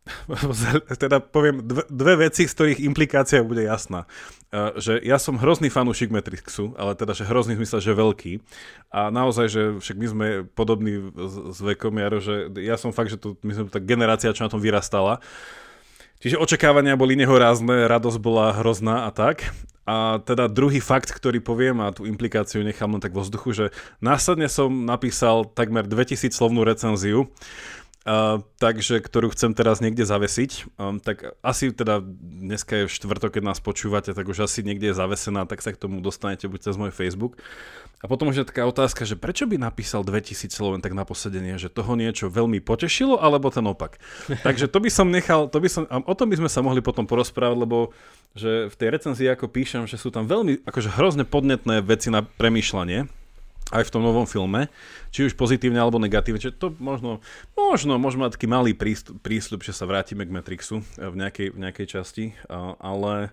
teda 1.03 1.21
poviem 1.21 1.61
dve, 1.61 1.83
dve 1.89 2.13
veci, 2.29 2.49
z 2.49 2.53
ktorých 2.53 2.79
implikácia 2.81 3.45
bude 3.45 3.61
jasná. 3.65 4.09
Uh, 4.49 4.73
že 4.81 4.97
ja 5.05 5.21
som 5.21 5.37
hrozný 5.37 5.69
fanúšik 5.69 6.09
Matrixu, 6.09 6.73
ale 6.75 6.97
teda, 6.97 7.13
že 7.13 7.27
hrozný 7.27 7.53
zmysel, 7.59 7.79
že 7.83 7.93
veľký. 7.93 8.41
A 8.89 9.13
naozaj, 9.13 9.45
že 9.49 9.61
však 9.77 9.97
my 9.97 10.07
sme 10.09 10.27
podobní 10.57 11.13
s 11.53 11.59
vekom, 11.61 11.93
Jaro, 12.01 12.17
že 12.17 12.49
ja 12.57 12.75
som 12.79 12.89
fakt, 12.89 13.13
že 13.13 13.21
to, 13.21 13.37
my 13.45 13.53
sme 13.53 13.65
tá 13.69 13.77
generácia, 13.77 14.33
čo 14.33 14.45
na 14.45 14.51
tom 14.51 14.61
vyrastala. 14.61 15.21
Čiže 16.19 16.41
očakávania 16.41 16.99
boli 16.99 17.15
nehorázne, 17.15 17.87
radosť 17.87 18.19
bola 18.19 18.51
hrozná 18.59 19.07
a 19.07 19.09
tak. 19.13 19.55
A 19.89 20.21
teda 20.21 20.45
druhý 20.45 20.77
fakt, 20.77 21.09
ktorý 21.09 21.41
poviem 21.41 21.81
a 21.81 21.89
tú 21.89 22.05
implikáciu 22.05 22.61
nechám 22.61 22.93
len 22.93 23.01
tak 23.01 23.09
vo 23.09 23.25
vzduchu, 23.25 23.49
že 23.57 23.65
následne 24.05 24.45
som 24.45 24.69
napísal 24.85 25.49
takmer 25.49 25.89
2000 25.89 26.29
slovnú 26.29 26.61
recenziu, 26.61 27.33
Uh, 28.09 28.41
takže 28.57 29.05
ktorú 29.05 29.29
chcem 29.37 29.53
teraz 29.53 29.85
niekde 29.85 30.01
zavesiť. 30.01 30.81
Um, 30.81 30.97
tak 30.97 31.37
asi 31.45 31.69
teda 31.69 32.01
dneska 32.17 32.81
je 32.81 32.89
štvrtok, 32.89 33.37
keď 33.37 33.53
nás 33.53 33.61
počúvate, 33.61 34.17
tak 34.17 34.25
už 34.25 34.49
asi 34.49 34.65
niekde 34.65 34.89
je 34.89 34.97
zavesená, 34.97 35.45
tak 35.45 35.61
sa 35.61 35.69
k 35.69 35.77
tomu 35.77 36.01
dostanete 36.01 36.49
buď 36.49 36.59
cez 36.65 36.73
môj 36.73 36.89
Facebook. 36.89 37.37
A 38.01 38.09
potom 38.09 38.33
už 38.33 38.41
je 38.41 38.49
taká 38.49 38.65
otázka, 38.65 39.05
že 39.05 39.13
prečo 39.13 39.45
by 39.45 39.61
napísal 39.61 40.01
2000 40.01 40.49
slov 40.49 40.81
tak 40.81 40.97
na 40.97 41.05
posedenie, 41.05 41.61
že 41.61 41.69
toho 41.69 41.93
niečo 41.93 42.33
veľmi 42.33 42.57
potešilo, 42.65 43.21
alebo 43.21 43.53
ten 43.53 43.67
opak. 43.69 44.01
Takže 44.47 44.65
to 44.73 44.81
by 44.81 44.89
som 44.89 45.13
nechal, 45.13 45.45
to 45.45 45.61
by 45.61 45.69
som, 45.69 45.85
o 45.85 46.15
tom 46.17 46.33
by 46.33 46.41
sme 46.41 46.49
sa 46.49 46.65
mohli 46.65 46.81
potom 46.81 47.05
porozprávať, 47.05 47.61
lebo 47.61 47.93
že 48.33 48.73
v 48.73 48.75
tej 48.79 48.89
recenzii 48.89 49.29
ako 49.29 49.53
píšem, 49.53 49.85
že 49.85 50.01
sú 50.01 50.09
tam 50.09 50.25
veľmi 50.25 50.65
akože 50.65 50.97
hrozne 50.97 51.29
podnetné 51.29 51.85
veci 51.85 52.09
na 52.09 52.25
premýšľanie, 52.25 53.18
aj 53.69 53.85
v 53.85 53.93
tom 53.93 54.01
novom 54.01 54.25
filme, 54.25 54.67
či 55.13 55.29
už 55.29 55.37
pozitívne 55.37 55.77
alebo 55.77 56.01
negatívne. 56.01 56.41
Čiže 56.41 56.57
to 56.57 56.67
možno, 56.81 57.21
možno 57.53 58.01
môžeme 58.01 58.25
mať 58.25 58.37
taký 58.37 58.47
malý 58.49 58.73
prísľub, 59.21 59.61
že 59.61 59.77
sa 59.77 59.85
vrátime 59.85 60.25
k 60.25 60.33
Matrixu 60.33 60.81
v 60.97 61.15
nejakej, 61.15 61.53
v 61.53 61.57
nejakej 61.61 61.87
časti, 61.87 62.25
ale 62.81 63.29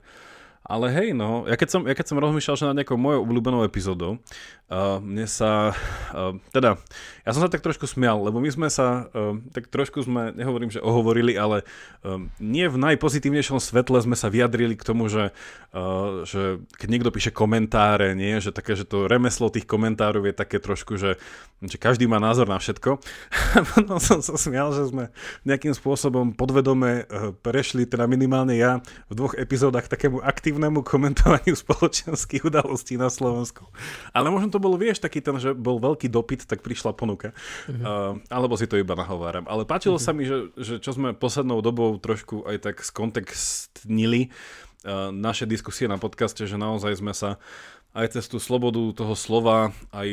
ale 0.67 0.91
hej, 0.91 1.09
no, 1.15 1.47
ja 1.47 1.55
keď 1.55 1.69
som, 1.71 1.83
ja 1.87 1.95
keď 1.95 2.07
som 2.11 2.19
rozmýšľal, 2.19 2.59
že 2.59 2.67
na 2.67 2.83
nejakou 2.83 2.99
mojou 2.99 3.23
obľúbenou 3.23 3.63
epizódou, 3.63 4.19
uh, 4.67 4.99
mne 4.99 5.23
sa, 5.31 5.71
uh, 6.11 6.35
teda, 6.51 6.75
ja 7.23 7.31
som 7.31 7.39
sa 7.39 7.47
tak 7.47 7.63
trošku 7.63 7.87
smial, 7.87 8.19
lebo 8.19 8.43
my 8.43 8.51
sme 8.51 8.67
sa, 8.67 9.07
uh, 9.15 9.39
tak 9.55 9.71
trošku 9.71 10.03
sme, 10.03 10.35
nehovorím, 10.35 10.75
že 10.75 10.83
ohovorili, 10.83 11.39
ale 11.39 11.63
um, 12.03 12.27
nie 12.43 12.67
v 12.67 12.83
najpozitívnejšom 12.83 13.63
svetle 13.63 14.03
sme 14.03 14.19
sa 14.19 14.27
vyjadrili 14.27 14.75
k 14.75 14.83
tomu, 14.83 15.07
že, 15.07 15.31
uh, 15.71 16.27
že 16.27 16.59
keď 16.75 16.89
niekto 16.91 17.15
píše 17.15 17.31
komentáre, 17.31 18.19
nie, 18.19 18.43
že 18.43 18.51
také, 18.51 18.75
že 18.75 18.83
to 18.83 19.07
remeslo 19.07 19.55
tých 19.55 19.71
komentárov 19.71 20.27
je 20.27 20.35
také 20.35 20.59
trošku, 20.59 20.99
že, 20.99 21.15
že 21.63 21.79
každý 21.79 22.11
má 22.11 22.19
názor 22.19 22.51
na 22.51 22.59
všetko. 22.59 22.99
no 23.87 24.03
som 24.03 24.19
sa 24.19 24.35
smial, 24.35 24.75
že 24.75 24.91
sme 24.91 25.15
nejakým 25.47 25.79
spôsobom 25.79 26.35
podvedome 26.35 27.07
prešli, 27.47 27.87
teda 27.87 28.11
minimálne 28.11 28.59
ja, 28.59 28.83
v 29.07 29.15
dvoch 29.15 29.39
epizódach 29.39 29.87
takému 29.87 30.19
aktívnemu 30.27 30.56
negatívnemu 30.57 30.81
komentovaniu 30.83 31.55
spoločenských 31.65 32.49
udalostí 32.49 32.97
na 32.97 33.13
Slovensku. 33.13 33.69
Ale 34.17 34.33
možno 34.33 34.49
to 34.49 34.59
bol, 34.59 34.73
vieš, 34.81 35.05
taký 35.05 35.21
ten, 35.21 35.37
že 35.37 35.53
bol 35.53 35.77
veľký 35.77 36.09
dopyt, 36.09 36.49
tak 36.49 36.65
prišla 36.65 36.97
ponuka. 36.97 37.37
Uh-huh. 37.69 38.17
Uh, 38.17 38.33
alebo 38.33 38.57
si 38.57 38.65
to 38.65 38.81
iba 38.81 38.97
nahováram. 38.97 39.45
Ale 39.47 39.69
páčilo 39.69 40.01
uh-huh. 40.01 40.09
sa 40.09 40.17
mi, 40.17 40.25
že, 40.25 40.51
že 40.57 40.81
čo 40.81 40.97
sme 40.97 41.13
poslednou 41.13 41.61
dobou 41.61 42.01
trošku 42.01 42.49
aj 42.49 42.57
tak 42.73 42.77
skontextnili 42.81 44.33
uh, 44.89 45.13
naše 45.13 45.45
diskusie 45.45 45.85
na 45.87 46.01
podcaste, 46.01 46.49
že 46.49 46.57
naozaj 46.57 46.97
sme 46.97 47.13
sa 47.13 47.37
aj 47.97 48.13
cez 48.13 48.29
tú 48.29 48.37
slobodu 48.37 48.93
toho 48.93 49.17
slova, 49.17 49.73
aj 49.89 50.09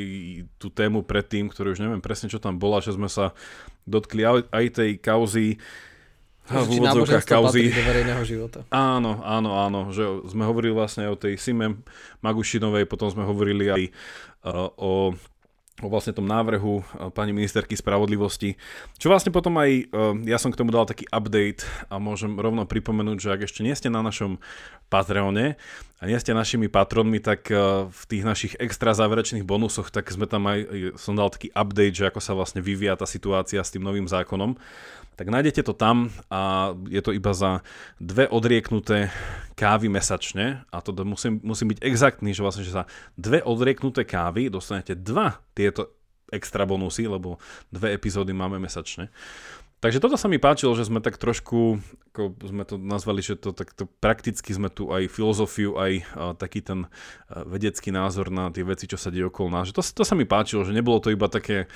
tú 0.55 0.71
tému 0.71 1.03
predtým, 1.03 1.51
ktorú 1.51 1.75
už 1.75 1.83
neviem 1.83 1.99
presne, 1.99 2.31
čo 2.31 2.39
tam 2.39 2.55
bola, 2.55 2.79
že 2.79 2.95
sme 2.95 3.11
sa 3.11 3.35
dotkli 3.83 4.23
aj 4.23 4.65
tej 4.71 5.03
kauzy, 5.03 5.59
v 6.43 6.67
úvodzovkách 6.79 7.23
kauzy. 7.23 7.71
do 7.71 7.83
verejného 7.87 8.23
života. 8.27 8.67
Áno, 8.67 9.23
áno, 9.23 9.55
áno, 9.55 9.79
že 9.95 10.03
sme 10.27 10.43
hovorili 10.43 10.75
vlastne 10.75 11.07
o 11.07 11.15
tej 11.15 11.39
Sime 11.39 11.79
Magušinovej, 12.19 12.83
potom 12.83 13.07
sme 13.07 13.23
hovorili 13.23 13.71
aj 13.71 13.83
uh, 14.43 14.67
o 14.75 14.91
o 15.81 15.89
vlastne 15.89 16.13
tom 16.13 16.29
návrhu 16.29 16.85
pani 17.17 17.33
ministerky 17.33 17.73
spravodlivosti. 17.73 18.55
Čo 19.01 19.09
vlastne 19.09 19.33
potom 19.33 19.57
aj, 19.57 19.89
ja 20.23 20.37
som 20.37 20.53
k 20.53 20.59
tomu 20.61 20.69
dal 20.69 20.85
taký 20.85 21.09
update 21.09 21.65
a 21.89 21.97
môžem 21.97 22.37
rovno 22.37 22.69
pripomenúť, 22.69 23.17
že 23.17 23.33
ak 23.33 23.41
ešte 23.49 23.65
nie 23.65 23.73
ste 23.73 23.89
na 23.89 24.05
našom 24.05 24.37
Patreone 24.93 25.57
a 25.97 26.03
nie 26.05 26.19
ste 26.21 26.37
našimi 26.37 26.69
patronmi, 26.69 27.17
tak 27.17 27.49
v 27.89 28.03
tých 28.05 28.21
našich 28.21 28.53
extra 28.61 28.93
záverečných 28.93 29.41
bonusoch, 29.41 29.89
tak 29.89 30.13
sme 30.13 30.29
tam 30.29 30.45
aj, 30.45 30.93
som 31.01 31.17
dal 31.17 31.33
taký 31.33 31.49
update, 31.57 31.97
že 31.97 32.07
ako 32.13 32.21
sa 32.21 32.37
vlastne 32.37 32.61
vyvíja 32.61 32.93
tá 32.93 33.09
situácia 33.09 33.57
s 33.57 33.73
tým 33.73 33.81
novým 33.81 34.05
zákonom 34.05 34.53
tak 35.13 35.29
nájdete 35.29 35.61
to 35.61 35.73
tam 35.77 36.09
a 36.33 36.73
je 36.89 37.01
to 37.01 37.13
iba 37.13 37.31
za 37.37 37.61
dve 38.01 38.25
odrieknuté 38.25 39.13
kávy 39.53 39.89
mesačne 39.89 40.65
a 40.69 40.77
to 40.81 40.93
musím, 41.05 41.39
musím 41.45 41.73
byť 41.73 41.79
exaktný, 41.81 42.33
že 42.33 42.43
vlastne 42.43 42.65
že 42.65 42.73
za 42.73 42.83
dve 43.17 43.41
odrieknuté 43.45 44.05
kávy 44.05 44.49
dostanete 44.49 44.97
dva 44.97 45.41
tieto 45.53 45.93
extra 46.33 46.65
bonusy, 46.65 47.05
lebo 47.05 47.37
dve 47.69 47.93
epizódy 47.93 48.33
máme 48.33 48.57
mesačne. 48.57 49.13
Takže 49.83 49.99
toto 49.99 50.15
sa 50.15 50.31
mi 50.31 50.39
páčilo, 50.39 50.71
že 50.79 50.87
sme 50.87 51.03
tak 51.03 51.19
trošku, 51.19 51.83
ako 52.15 52.39
sme 52.39 52.63
to 52.63 52.79
nazvali, 52.79 53.19
že 53.19 53.35
to 53.35 53.51
takto 53.51 53.83
prakticky 53.99 54.55
sme 54.55 54.71
tu 54.71 54.87
aj 54.95 55.11
filozofiu, 55.11 55.75
aj 55.75 55.91
uh, 55.99 56.31
taký 56.39 56.63
ten 56.63 56.87
uh, 56.87 57.43
vedecký 57.43 57.91
názor 57.91 58.31
na 58.31 58.47
tie 58.47 58.63
veci, 58.63 58.87
čo 58.87 58.95
sa 58.95 59.11
deje 59.11 59.27
okolo 59.27 59.51
nás. 59.51 59.67
Že 59.67 59.75
to, 59.75 59.83
to 59.83 60.03
sa 60.07 60.15
mi 60.15 60.23
páčilo, 60.23 60.63
že 60.63 60.71
nebolo 60.71 61.03
to 61.03 61.11
iba 61.11 61.27
také, 61.27 61.67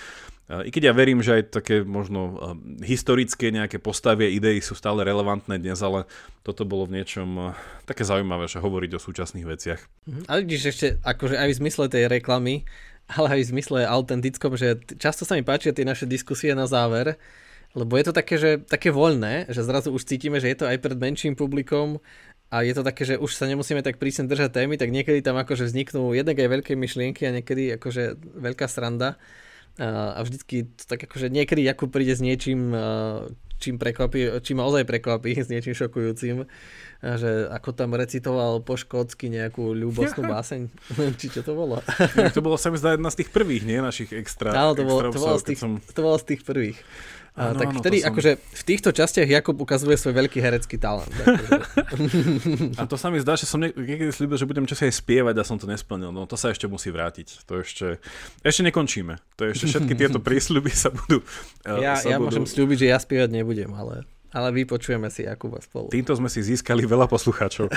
uh, 0.48 0.64
i 0.64 0.72
keď 0.72 0.88
ja 0.88 0.94
verím, 0.96 1.20
že 1.20 1.36
aj 1.36 1.44
také 1.52 1.84
možno 1.84 2.22
uh, 2.32 2.56
historické 2.80 3.52
nejaké 3.52 3.76
postavie, 3.76 4.32
idei 4.32 4.64
sú 4.64 4.72
stále 4.72 5.04
relevantné 5.04 5.60
dnes, 5.60 5.84
ale 5.84 6.08
toto 6.48 6.64
bolo 6.64 6.88
v 6.88 7.04
niečom 7.04 7.52
uh, 7.52 7.60
také 7.84 8.08
zaujímavé, 8.08 8.48
že 8.48 8.64
hovoriť 8.64 8.92
o 8.96 9.04
súčasných 9.04 9.44
veciach. 9.44 9.84
Mhm. 10.08 10.22
Ale 10.32 10.48
vidíš 10.48 10.64
ešte, 10.72 10.88
akože 11.04 11.36
aj 11.36 11.50
v 11.52 11.60
zmysle 11.60 11.92
tej 11.92 12.08
reklamy, 12.08 12.64
ale 13.20 13.36
aj 13.36 13.40
v 13.44 13.52
zmysle 13.52 13.80
autentickom, 13.84 14.56
že 14.56 14.80
často 14.96 15.28
sa 15.28 15.36
mi 15.36 15.44
páčia 15.44 15.76
tie 15.76 15.84
naše 15.84 16.08
diskusie 16.08 16.56
na 16.56 16.72
záver, 16.72 17.20
lebo 17.78 17.94
je 17.94 18.06
to 18.10 18.14
také, 18.18 18.36
že, 18.42 18.52
také 18.66 18.90
voľné, 18.90 19.46
že 19.54 19.62
zrazu 19.62 19.94
už 19.94 20.10
cítime, 20.10 20.42
že 20.42 20.50
je 20.50 20.58
to 20.58 20.66
aj 20.66 20.82
pred 20.82 20.98
menším 20.98 21.38
publikom 21.38 22.02
a 22.50 22.66
je 22.66 22.74
to 22.74 22.82
také, 22.82 23.06
že 23.06 23.22
už 23.22 23.30
sa 23.38 23.46
nemusíme 23.46 23.86
tak 23.86 24.02
prísne 24.02 24.26
držať 24.26 24.58
témy, 24.58 24.82
tak 24.82 24.90
niekedy 24.90 25.22
tam 25.22 25.38
akože 25.38 25.70
vzniknú 25.70 26.18
jednak 26.18 26.42
aj 26.42 26.50
veľké 26.50 26.74
myšlienky 26.74 27.30
a 27.30 27.36
niekedy 27.38 27.78
akože 27.78 28.18
veľká 28.18 28.66
sranda 28.66 29.22
a 29.78 30.18
vždycky 30.26 30.74
to 30.74 30.84
tak 30.90 31.06
akože 31.06 31.30
niekedy 31.30 31.62
Jakub 31.62 31.94
príde 31.94 32.18
s 32.18 32.22
niečím, 32.22 32.74
čím, 33.62 33.78
prekvapí, 33.78 34.42
čím 34.42 34.58
ozaj 34.58 34.90
prekvapí, 34.90 35.38
s 35.38 35.54
niečím 35.54 35.78
šokujúcim, 35.78 36.50
že 37.02 37.30
ako 37.54 37.78
tam 37.78 37.94
recitoval 37.94 38.66
po 38.66 38.74
škótsky 38.74 39.30
nejakú 39.30 39.78
ľúbostnú 39.78 40.26
báseň, 40.26 40.74
či 41.22 41.30
čo 41.30 41.46
to 41.46 41.54
bolo. 41.54 41.82
to 42.34 42.42
bolo 42.42 42.58
sa 42.58 42.74
mi 42.74 42.82
zdá 42.82 42.98
jedna 42.98 43.14
z 43.14 43.22
tých 43.22 43.30
prvých, 43.30 43.70
nie? 43.70 43.78
Našich 43.78 44.18
extra, 44.18 44.54
Áno, 44.54 44.74
to, 44.74 44.82
bolo, 44.82 45.14
to, 45.14 45.22
bolo 45.22 45.38
z 45.38 45.46
tých, 45.54 45.60
som... 45.62 45.78
to 45.78 46.02
bolo 46.02 46.18
z 46.18 46.26
tých 46.26 46.42
prvých. 46.42 46.78
Ano, 47.38 47.54
tak 47.54 47.70
ano, 47.70 47.78
vtedy, 47.86 48.02
som... 48.02 48.10
akože 48.10 48.32
v 48.42 48.64
týchto 48.66 48.90
častiach 48.90 49.30
Jakub 49.30 49.62
ukazuje 49.62 49.94
svoj 49.94 50.26
veľký 50.26 50.42
herecký 50.42 50.82
talent. 50.82 51.14
a 52.82 52.90
to 52.90 52.98
sa 52.98 53.14
mi 53.14 53.22
zdá, 53.22 53.38
že 53.38 53.46
som 53.46 53.62
niekedy 53.62 54.10
slúbil, 54.10 54.42
že 54.42 54.50
budem 54.50 54.66
čosi 54.66 54.90
aj 54.90 54.98
spievať 54.98 55.38
a 55.38 55.46
som 55.46 55.62
to 55.62 55.70
nesplnil. 55.70 56.10
No 56.10 56.26
to 56.26 56.34
sa 56.34 56.50
ešte 56.50 56.66
musí 56.66 56.90
vrátiť. 56.90 57.46
To 57.46 57.62
ešte, 57.62 58.02
ešte 58.42 58.66
nekončíme. 58.66 59.22
To 59.38 59.54
ešte 59.54 59.70
všetky 59.70 59.94
tieto 59.94 60.18
prísľuby 60.28 60.74
sa 60.74 60.90
budú... 60.90 61.22
Ja, 61.62 62.02
sa 62.02 62.10
ja 62.10 62.18
budú... 62.18 62.34
môžem 62.34 62.50
slúbiť, 62.50 62.78
že 62.82 62.88
ja 62.90 62.98
spievať 62.98 63.30
nebudem, 63.30 63.70
ale... 63.70 64.10
Ale 64.34 64.52
vypočujeme 64.52 65.08
si 65.14 65.24
Jakuba 65.24 65.62
spolu. 65.62 65.94
Týmto 65.94 66.18
sme 66.18 66.34
si 66.34 66.42
získali 66.42 66.84
veľa 66.90 67.06
poslucháčov. 67.06 67.70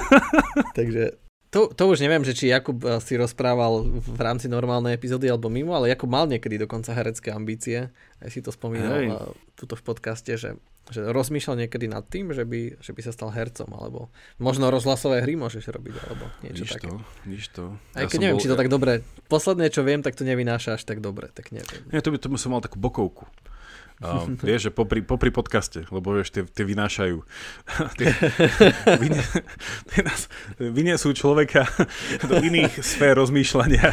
Takže 0.78 1.27
to, 1.48 1.72
to 1.72 1.82
už 1.88 2.04
neviem, 2.04 2.20
že 2.24 2.36
či 2.36 2.52
Jakub 2.52 2.76
eh, 2.84 3.00
si 3.00 3.16
rozprával 3.16 3.88
v 3.88 4.20
rámci 4.20 4.52
normálnej 4.52 4.92
epizódy 4.92 5.32
alebo 5.32 5.48
mimo, 5.48 5.72
ale 5.72 5.88
Jakub 5.88 6.08
mal 6.08 6.28
niekedy 6.28 6.60
dokonca 6.60 6.92
herecké 6.92 7.32
ambície. 7.32 7.88
Aj 8.20 8.28
si 8.28 8.44
to 8.44 8.52
spomínal 8.52 8.98
Hej. 9.00 9.08
Tuto 9.56 9.74
v 9.74 9.82
podcaste, 9.82 10.30
že, 10.36 10.60
že 10.92 11.00
rozmýšľal 11.08 11.66
niekedy 11.66 11.88
nad 11.88 12.04
tým, 12.06 12.30
že 12.36 12.44
by, 12.44 12.78
že 12.78 12.92
by 12.92 13.00
sa 13.02 13.12
stal 13.14 13.30
hercom, 13.32 13.70
alebo 13.74 14.12
možno 14.38 14.68
rozhlasové 14.70 15.24
hry 15.24 15.34
môžeš 15.34 15.70
robiť, 15.72 15.94
alebo 16.06 16.24
niečo 16.44 16.62
nič 16.66 16.70
také. 16.78 16.88
To, 16.90 16.96
nič 17.26 17.44
to. 17.50 17.64
Aj 17.96 18.04
ja 18.04 18.10
keď 18.10 18.18
neviem, 18.22 18.36
bol... 18.38 18.42
či 18.44 18.50
to 18.50 18.58
tak 18.58 18.70
dobre. 18.70 18.92
Posledné, 19.26 19.72
čo 19.72 19.82
viem, 19.82 20.04
tak 20.04 20.14
to 20.14 20.22
nevynáša 20.22 20.78
až 20.78 20.82
tak 20.86 21.02
dobre, 21.02 21.32
tak 21.34 21.50
neviem. 21.50 21.82
Nie, 21.90 22.04
to 22.04 22.12
by, 22.14 22.18
to 22.20 22.28
by 22.30 22.38
som 22.38 22.54
mal 22.54 22.62
takú 22.62 22.78
bokovku. 22.78 23.26
Uh, 23.98 24.30
vieš, 24.46 24.68
že 24.68 24.70
popri, 24.70 25.02
popri 25.02 25.34
podcaste, 25.34 25.82
lebo 25.90 26.14
vieš, 26.14 26.30
tie, 26.30 26.42
tie 26.46 26.64
vynášajú. 26.64 27.18
tie, 27.98 28.08
vynie, 29.02 29.22
tie 29.90 30.00
nás 30.06 30.30
vyniesú 30.58 31.10
človeka 31.14 31.66
do 32.26 32.38
iných 32.38 32.78
sfér 32.78 33.18
rozmýšľania. 33.18 33.90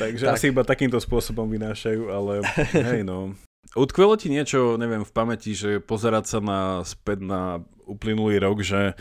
Takže 0.00 0.24
tak. 0.28 0.34
asi 0.40 0.48
iba 0.48 0.64
takýmto 0.64 0.96
spôsobom 0.96 1.48
vynášajú, 1.52 2.02
ale 2.08 2.40
hej 2.72 3.04
no. 3.04 3.36
Utkvelo 3.72 4.20
ti 4.20 4.28
niečo, 4.28 4.76
neviem, 4.76 5.00
v 5.00 5.12
pamäti, 5.16 5.56
že 5.56 5.80
pozerať 5.80 6.24
sa 6.28 6.38
na, 6.44 6.60
späť 6.84 7.24
na 7.24 7.64
uplynulý 7.88 8.36
rok, 8.36 8.60
že 8.60 8.92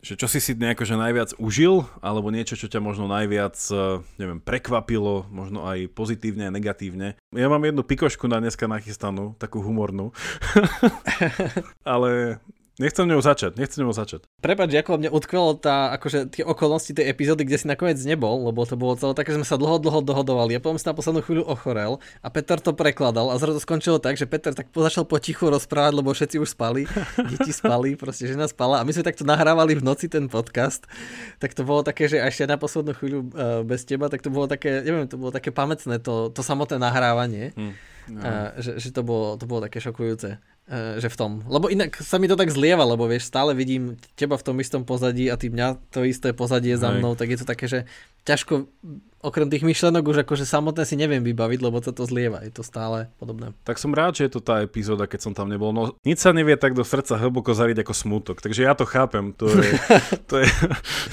že 0.00 0.16
čo 0.16 0.26
si 0.26 0.40
si 0.40 0.56
nejako 0.56 0.88
že 0.88 0.96
najviac 0.96 1.30
užil, 1.36 1.84
alebo 2.00 2.32
niečo, 2.32 2.56
čo 2.56 2.72
ťa 2.72 2.80
možno 2.80 3.04
najviac, 3.08 3.56
e, 3.68 4.00
neviem, 4.16 4.40
prekvapilo, 4.40 5.28
možno 5.28 5.68
aj 5.68 5.92
pozitívne 5.92 6.48
a 6.48 6.54
negatívne. 6.54 7.20
Ja 7.36 7.46
mám 7.52 7.64
jednu 7.64 7.84
pikošku 7.84 8.24
na 8.28 8.40
dneska 8.40 8.64
nachystanú, 8.64 9.36
takú 9.36 9.60
humornú, 9.60 10.16
ale 11.84 12.40
Nechcem 12.78 13.04
ňou 13.04 13.18
začať, 13.18 13.58
nechcem 13.58 13.82
ňou 13.82 13.90
začať. 13.90 14.24
Prepač, 14.38 14.70
ako 14.72 15.02
mne 15.02 15.10
utkvelo 15.10 15.58
tá, 15.58 15.90
akože 15.98 16.30
tie 16.30 16.44
okolnosti 16.46 16.94
tej 16.94 17.10
epizódy, 17.10 17.42
kde 17.42 17.58
si 17.58 17.66
nakoniec 17.66 17.98
nebol, 18.06 18.46
lebo 18.46 18.62
to 18.62 18.78
bolo 18.78 18.94
celé 18.94 19.12
také, 19.12 19.34
že 19.34 19.42
sme 19.42 19.48
sa 19.48 19.58
dlho, 19.58 19.82
dlho 19.82 20.00
dohodovali. 20.00 20.56
A 20.56 20.62
potom 20.62 20.78
si 20.78 20.86
na 20.86 20.94
poslednú 20.94 21.20
chvíľu 21.20 21.44
ochorel 21.44 21.98
a 22.22 22.28
Peter 22.30 22.56
to 22.62 22.72
prekladal 22.72 23.34
a 23.34 23.40
zrazu 23.42 23.60
skončilo 23.60 23.98
tak, 23.98 24.16
že 24.16 24.24
Peter 24.24 24.54
tak 24.54 24.70
začal 24.70 25.04
potichu 25.04 25.50
rozprávať, 25.50 25.92
lebo 25.98 26.14
všetci 26.14 26.36
už 26.38 26.54
spali, 26.54 26.86
deti 27.32 27.52
spali, 27.52 27.98
proste 27.98 28.30
žena 28.30 28.46
spala 28.46 28.80
a 28.80 28.86
my 28.86 28.92
sme 28.94 29.04
takto 29.04 29.26
nahrávali 29.26 29.76
v 29.76 29.82
noci 29.82 30.06
ten 30.06 30.30
podcast. 30.30 30.86
Tak 31.42 31.52
to 31.52 31.66
bolo 31.66 31.82
také, 31.82 32.06
že 32.06 32.22
ešte 32.22 32.48
na 32.48 32.56
poslednú 32.56 32.96
chvíľu 32.96 33.20
uh, 33.34 33.60
bez 33.66 33.84
teba, 33.84 34.08
tak 34.08 34.22
to 34.22 34.32
bolo 34.32 34.48
také, 34.48 34.80
neviem, 34.86 35.10
to 35.10 35.18
bolo 35.18 35.34
také 35.34 35.52
pamätné, 35.52 36.00
to, 36.00 36.32
to 36.32 36.40
samotné 36.40 36.80
nahrávanie. 36.80 37.52
Hmm. 37.56 37.74
No. 38.10 38.20
Uh, 38.20 38.50
že, 38.58 38.82
že 38.82 38.88
to, 38.90 39.06
bolo, 39.06 39.38
to 39.38 39.46
bolo 39.46 39.62
také 39.62 39.78
šokujúce. 39.78 40.42
Eh, 40.70 41.02
že 41.02 41.10
v 41.10 41.18
tom. 41.18 41.32
Lebo 41.50 41.66
inak 41.66 41.98
sa 41.98 42.22
mi 42.22 42.30
to 42.30 42.38
tak 42.38 42.46
zlieva, 42.54 42.86
lebo 42.86 43.10
vieš, 43.10 43.26
stále 43.26 43.58
vidím 43.58 43.98
teba 44.14 44.38
v 44.38 44.46
tom 44.46 44.54
istom 44.62 44.86
pozadí 44.86 45.26
a 45.26 45.34
ty 45.34 45.50
mňa 45.50 45.90
to 45.90 46.06
isté 46.06 46.30
pozadie 46.30 46.78
za 46.78 46.94
mnou, 46.94 47.18
tak 47.18 47.26
je 47.26 47.42
to 47.42 47.46
také, 47.50 47.66
že 47.66 47.90
ťažko 48.22 48.70
okrem 49.20 49.52
tých 49.52 49.60
myšlenok 49.60 50.04
už 50.08 50.24
akože 50.24 50.48
samotné 50.48 50.88
si 50.88 50.96
neviem 50.96 51.20
vybaviť, 51.20 51.60
lebo 51.60 51.76
to 51.84 51.92
to 51.92 52.08
zlieva, 52.08 52.40
je 52.40 52.52
to 52.52 52.64
stále 52.64 53.12
podobné. 53.20 53.52
Tak 53.68 53.76
som 53.76 53.92
rád, 53.92 54.16
že 54.16 54.26
je 54.26 54.32
to 54.32 54.40
tá 54.40 54.64
epizóda, 54.64 55.04
keď 55.04 55.20
som 55.28 55.32
tam 55.36 55.52
nebol. 55.52 55.76
No 55.76 55.92
nič 56.08 56.24
sa 56.24 56.32
nevie 56.32 56.56
tak 56.56 56.72
do 56.72 56.80
srdca 56.80 57.20
hlboko 57.20 57.52
zariť 57.52 57.84
ako 57.84 57.92
smutok, 57.92 58.36
takže 58.40 58.64
ja 58.64 58.72
to 58.72 58.88
chápem. 58.88 59.36
To 59.36 59.52
je, 59.52 59.76
to 60.30 60.40
je, 60.40 60.48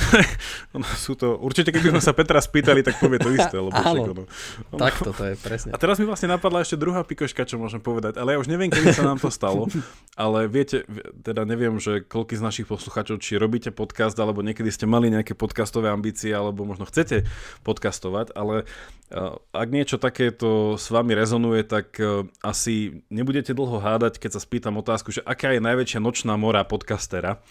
no, 0.73 0.87
sú 0.95 1.19
to, 1.19 1.35
určite 1.35 1.75
keby 1.75 1.99
sme 1.99 2.01
sa 2.01 2.15
Petra 2.15 2.39
spýtali, 2.39 2.79
tak 2.79 2.95
povie 3.03 3.19
to 3.19 3.27
isté. 3.35 3.59
Lebo 3.59 3.75
Áno, 3.75 4.01
ono, 4.07 4.23
ono. 4.23 4.79
tak 4.79 5.03
to, 5.03 5.11
to 5.11 5.23
je 5.27 5.35
presne. 5.35 5.75
A 5.75 5.77
teraz 5.77 5.99
mi 5.99 6.07
vlastne 6.07 6.31
napadla 6.31 6.63
ešte 6.63 6.79
druhá 6.79 7.03
pikoška, 7.03 7.43
čo 7.43 7.59
môžem 7.59 7.83
povedať, 7.83 8.15
ale 8.15 8.33
ja 8.35 8.37
už 8.39 8.47
neviem, 8.47 8.71
kedy 8.71 8.95
sa 8.95 9.03
nám 9.03 9.19
to 9.19 9.27
stalo, 9.27 9.67
ale 10.15 10.47
viete, 10.47 10.87
teda 11.19 11.43
neviem, 11.43 11.75
že 11.75 12.07
koľko 12.07 12.39
z 12.39 12.43
našich 12.43 12.67
poslucháčov, 12.69 13.19
či 13.19 13.35
robíte 13.35 13.75
podcast, 13.75 14.15
alebo 14.15 14.39
niekedy 14.39 14.71
ste 14.71 14.87
mali 14.87 15.11
nejaké 15.11 15.35
podcastové 15.35 15.91
ambície, 15.91 16.31
alebo 16.31 16.63
možno 16.63 16.87
chcete 16.87 17.27
podcast 17.67 17.96
podcastovať, 17.97 18.37
ale 18.37 18.69
eh, 19.09 19.33
ak 19.57 19.69
niečo 19.73 19.97
takéto 19.97 20.77
s 20.77 20.93
vami 20.93 21.17
rezonuje, 21.17 21.65
tak 21.65 21.97
eh, 21.97 22.29
asi 22.45 23.01
nebudete 23.09 23.57
dlho 23.57 23.81
hádať, 23.81 24.21
keď 24.21 24.37
sa 24.37 24.41
spýtam 24.41 24.77
otázku, 24.77 25.09
že 25.09 25.25
aká 25.25 25.57
je 25.57 25.65
najväčšia 25.65 25.99
nočná 25.99 26.37
mora 26.37 26.61
podcastera. 26.61 27.41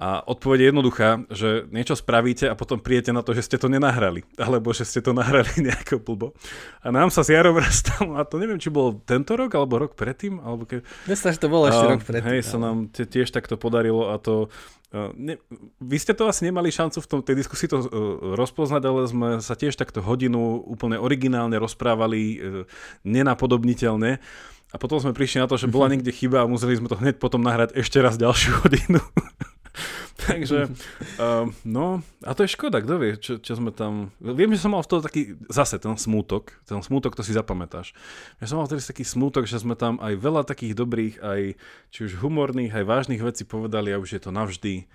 A 0.00 0.24
odpoveď 0.24 0.58
je 0.64 0.68
jednoduchá, 0.72 1.08
že 1.28 1.68
niečo 1.68 1.92
spravíte 1.92 2.48
a 2.48 2.56
potom 2.56 2.80
príjete 2.80 3.12
na 3.12 3.20
to, 3.20 3.36
že 3.36 3.44
ste 3.44 3.60
to 3.60 3.68
nenahrali. 3.68 4.24
Alebo 4.40 4.72
že 4.72 4.88
ste 4.88 5.04
to 5.04 5.12
nahrali 5.12 5.52
nejako 5.68 6.00
blbo. 6.00 6.32
A 6.80 6.88
nám 6.88 7.12
sa 7.12 7.20
s 7.20 7.28
Jarom 7.28 7.60
stalo, 7.68 8.16
a 8.16 8.24
to 8.24 8.40
neviem, 8.40 8.56
či 8.56 8.72
bol 8.72 8.96
tento 9.04 9.36
rok, 9.36 9.52
alebo 9.52 9.76
rok 9.76 9.92
predtým. 9.92 10.40
Alebo 10.40 10.64
ke... 10.64 10.80
Myslím, 11.04 11.36
že 11.36 11.40
to 11.44 11.52
bolo 11.52 11.68
ešte 11.68 11.84
rok 11.84 12.00
predtým. 12.00 12.32
Hej, 12.32 12.48
sa 12.48 12.56
nám 12.56 12.88
tiež 12.88 13.28
takto 13.28 13.60
podarilo 13.60 14.08
a 14.08 14.16
to 14.16 14.48
ne, 15.14 15.38
vy 15.78 15.96
ste 16.02 16.16
to 16.18 16.26
asi 16.26 16.42
nemali 16.42 16.74
šancu 16.74 16.98
v 16.98 17.06
tom, 17.06 17.20
tej 17.22 17.38
diskusii 17.38 17.70
to 17.70 17.78
uh, 17.78 17.86
rozpoznať, 18.34 18.82
ale 18.82 19.00
sme 19.06 19.28
sa 19.38 19.54
tiež 19.54 19.78
takto 19.78 20.02
hodinu 20.02 20.66
úplne 20.66 20.98
originálne 20.98 21.54
rozprávali, 21.62 22.20
uh, 22.20 22.66
nenapodobniteľne. 23.06 24.18
A 24.70 24.76
potom 24.78 25.02
sme 25.02 25.14
prišli 25.14 25.42
na 25.42 25.50
to, 25.50 25.58
že 25.58 25.70
bola 25.70 25.90
niekde 25.90 26.10
chyba 26.14 26.42
a 26.42 26.50
museli 26.50 26.78
sme 26.78 26.90
to 26.90 26.98
hneď 26.98 27.18
potom 27.22 27.42
nahrať 27.42 27.74
ešte 27.74 27.98
raz 28.02 28.18
ďalšiu 28.18 28.66
hodinu. 28.66 28.98
Takže, 30.28 30.68
uh, 31.16 31.48
no, 31.64 32.04
a 32.22 32.30
to 32.36 32.44
je 32.44 32.54
škoda, 32.54 32.84
kto 32.84 32.94
vie, 33.00 33.12
čo, 33.16 33.40
čo 33.40 33.56
sme 33.56 33.72
tam... 33.72 34.12
Viem, 34.20 34.52
že 34.52 34.62
som 34.62 34.76
mal 34.76 34.84
v 34.84 34.90
toho 34.90 35.00
taký, 35.00 35.34
zase 35.48 35.80
ten 35.80 35.96
smútok, 35.96 36.52
ten 36.68 36.80
smútok, 36.84 37.16
to 37.16 37.24
si 37.24 37.32
zapamätáš. 37.32 37.96
Ja 38.38 38.46
som 38.46 38.60
mal 38.60 38.68
vtedy 38.68 38.84
taký 38.84 39.04
smútok, 39.04 39.48
že 39.48 39.60
sme 39.60 39.74
tam 39.74 39.96
aj 39.98 40.14
veľa 40.20 40.44
takých 40.44 40.76
dobrých, 40.76 41.14
aj 41.24 41.40
či 41.88 41.98
už 42.04 42.20
humorných, 42.20 42.76
aj 42.76 42.84
vážnych 42.84 43.24
vecí 43.24 43.48
povedali 43.48 43.92
a 43.92 44.00
už 44.00 44.18
je 44.18 44.22
to 44.22 44.30
navždy 44.30 44.88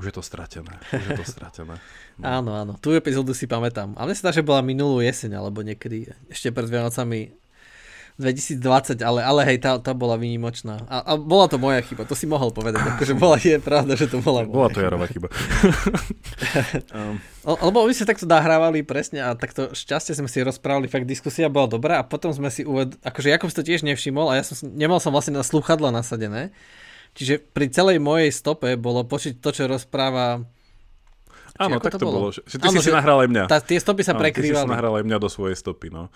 už 0.00 0.08
je 0.08 0.14
to 0.16 0.24
stratené. 0.24 0.80
Už 0.96 1.06
je 1.12 1.18
to 1.20 1.26
stratené. 1.28 1.76
No. 2.16 2.24
áno, 2.40 2.50
áno. 2.56 2.72
Tú 2.80 2.96
epizódu 2.96 3.36
si 3.36 3.44
pamätám. 3.44 3.92
A 4.00 4.08
mne 4.08 4.16
sa 4.16 4.32
dá, 4.32 4.32
že 4.32 4.40
bola 4.40 4.64
minulú 4.64 5.04
jeseň, 5.04 5.36
alebo 5.36 5.60
niekedy 5.60 6.08
ešte 6.32 6.48
pred 6.48 6.72
Vianocami 6.72 7.36
2020, 8.20 9.00
ale, 9.00 9.24
ale 9.24 9.40
hej, 9.48 9.58
tá, 9.64 9.80
tá 9.80 9.96
bola 9.96 10.20
výnimočná. 10.20 10.84
A, 10.86 11.02
a 11.02 11.12
bola 11.16 11.48
to 11.48 11.56
moja 11.56 11.80
chyba, 11.80 12.04
to 12.04 12.12
si 12.12 12.28
mohol 12.28 12.52
povedať, 12.52 12.84
akože 12.84 13.16
bola, 13.16 13.40
je 13.40 13.56
pravda, 13.56 13.96
že 13.96 14.12
to 14.12 14.20
bola 14.20 14.44
moja 14.44 14.52
Bola 14.52 14.68
to 14.68 14.80
Jarová 14.84 15.06
chyba. 15.08 15.28
um. 16.96 17.16
Lebo 17.40 17.88
my 17.88 17.92
sme 17.96 18.04
takto 18.04 18.28
nahrávali 18.28 18.84
presne 18.84 19.24
a 19.24 19.32
takto 19.32 19.72
šťastie 19.72 20.12
sme 20.12 20.28
si 20.28 20.44
rozprávali, 20.44 20.92
fakt 20.92 21.08
diskusia 21.08 21.48
bola 21.48 21.72
dobrá 21.72 21.98
a 21.98 22.04
potom 22.04 22.30
sme 22.36 22.52
si 22.52 22.68
uved... 22.68 23.00
akože 23.00 23.32
Jakub 23.32 23.48
to 23.48 23.64
tiež 23.64 23.80
nevšimol 23.82 24.28
a 24.28 24.38
ja 24.38 24.44
som, 24.44 24.68
nemal 24.76 25.00
som 25.00 25.10
vlastne 25.10 25.40
na 25.40 25.42
sluchadla 25.42 25.88
nasadené. 25.88 26.52
Čiže 27.16 27.42
pri 27.42 27.72
celej 27.72 27.98
mojej 27.98 28.30
stope 28.30 28.76
bolo 28.78 29.02
počuť 29.02 29.42
to, 29.42 29.50
čo 29.50 29.64
rozpráva 29.66 30.46
Áno, 31.60 31.76
tak 31.76 32.00
to 32.00 32.08
bolo. 32.08 32.18
bolo. 32.24 32.30
Že 32.32 32.56
ty 32.56 32.66
ano, 32.72 32.80
si 32.80 32.88
si 32.88 32.92
nahral 32.92 33.18
aj 33.20 33.28
mňa. 33.28 33.44
Tá, 33.44 33.60
tie 33.60 33.76
stopy 33.76 34.00
sa 34.00 34.16
prekrývali. 34.16 34.64
Ty 34.64 34.70
si 34.70 34.72
nahral 34.72 34.96
aj 34.96 35.04
mňa 35.04 35.18
do 35.20 35.28
svojej 35.28 35.56
stopy, 35.60 35.92
no. 35.92 36.08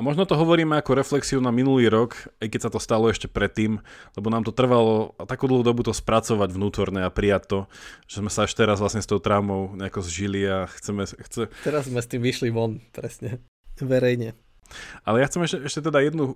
A 0.00 0.04
možno 0.04 0.24
to 0.24 0.32
hovoríme 0.32 0.80
ako 0.80 0.96
reflexiu 0.96 1.44
na 1.44 1.52
minulý 1.52 1.92
rok, 1.92 2.16
aj 2.40 2.48
keď 2.48 2.60
sa 2.64 2.70
to 2.72 2.80
stalo 2.80 3.12
ešte 3.12 3.28
predtým, 3.28 3.84
lebo 4.16 4.32
nám 4.32 4.48
to 4.48 4.56
trvalo 4.56 5.12
takú 5.28 5.44
dlhú 5.44 5.60
dobu 5.60 5.84
to 5.84 5.92
spracovať 5.92 6.56
vnútorne 6.56 7.04
a 7.04 7.12
prijať 7.12 7.44
to, 7.44 7.58
že 8.08 8.24
sme 8.24 8.32
sa 8.32 8.48
až 8.48 8.56
teraz 8.56 8.80
vlastne 8.80 9.04
s 9.04 9.10
tou 9.12 9.20
traumou 9.20 9.76
nejako 9.76 10.00
zžili 10.00 10.48
a 10.48 10.72
chceme... 10.72 11.04
Chce... 11.04 11.52
Teraz 11.60 11.92
sme 11.92 12.00
s 12.00 12.08
tým 12.08 12.24
vyšli 12.24 12.48
von, 12.48 12.80
presne, 12.96 13.44
verejne. 13.76 14.32
Ale 15.04 15.20
ja 15.20 15.28
chcem 15.28 15.44
ešte, 15.44 15.68
ešte 15.68 15.92
teda 15.92 16.00
jednu 16.00 16.32
uh, 16.32 16.34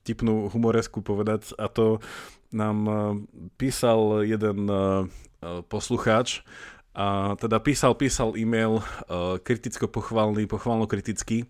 vtipnú 0.00 0.48
humoresku 0.48 1.04
povedať 1.04 1.52
a 1.60 1.68
to 1.68 2.00
nám 2.56 2.78
uh, 2.88 2.96
písal 3.60 4.24
jeden 4.24 4.64
uh, 4.64 5.04
poslucháč, 5.68 6.40
a 6.96 7.36
teda 7.36 7.60
písal, 7.60 7.92
písal 7.92 8.32
e-mail 8.40 8.80
kriticko-pochvalný, 9.44 10.48
pochvalno-kritický 10.48 11.44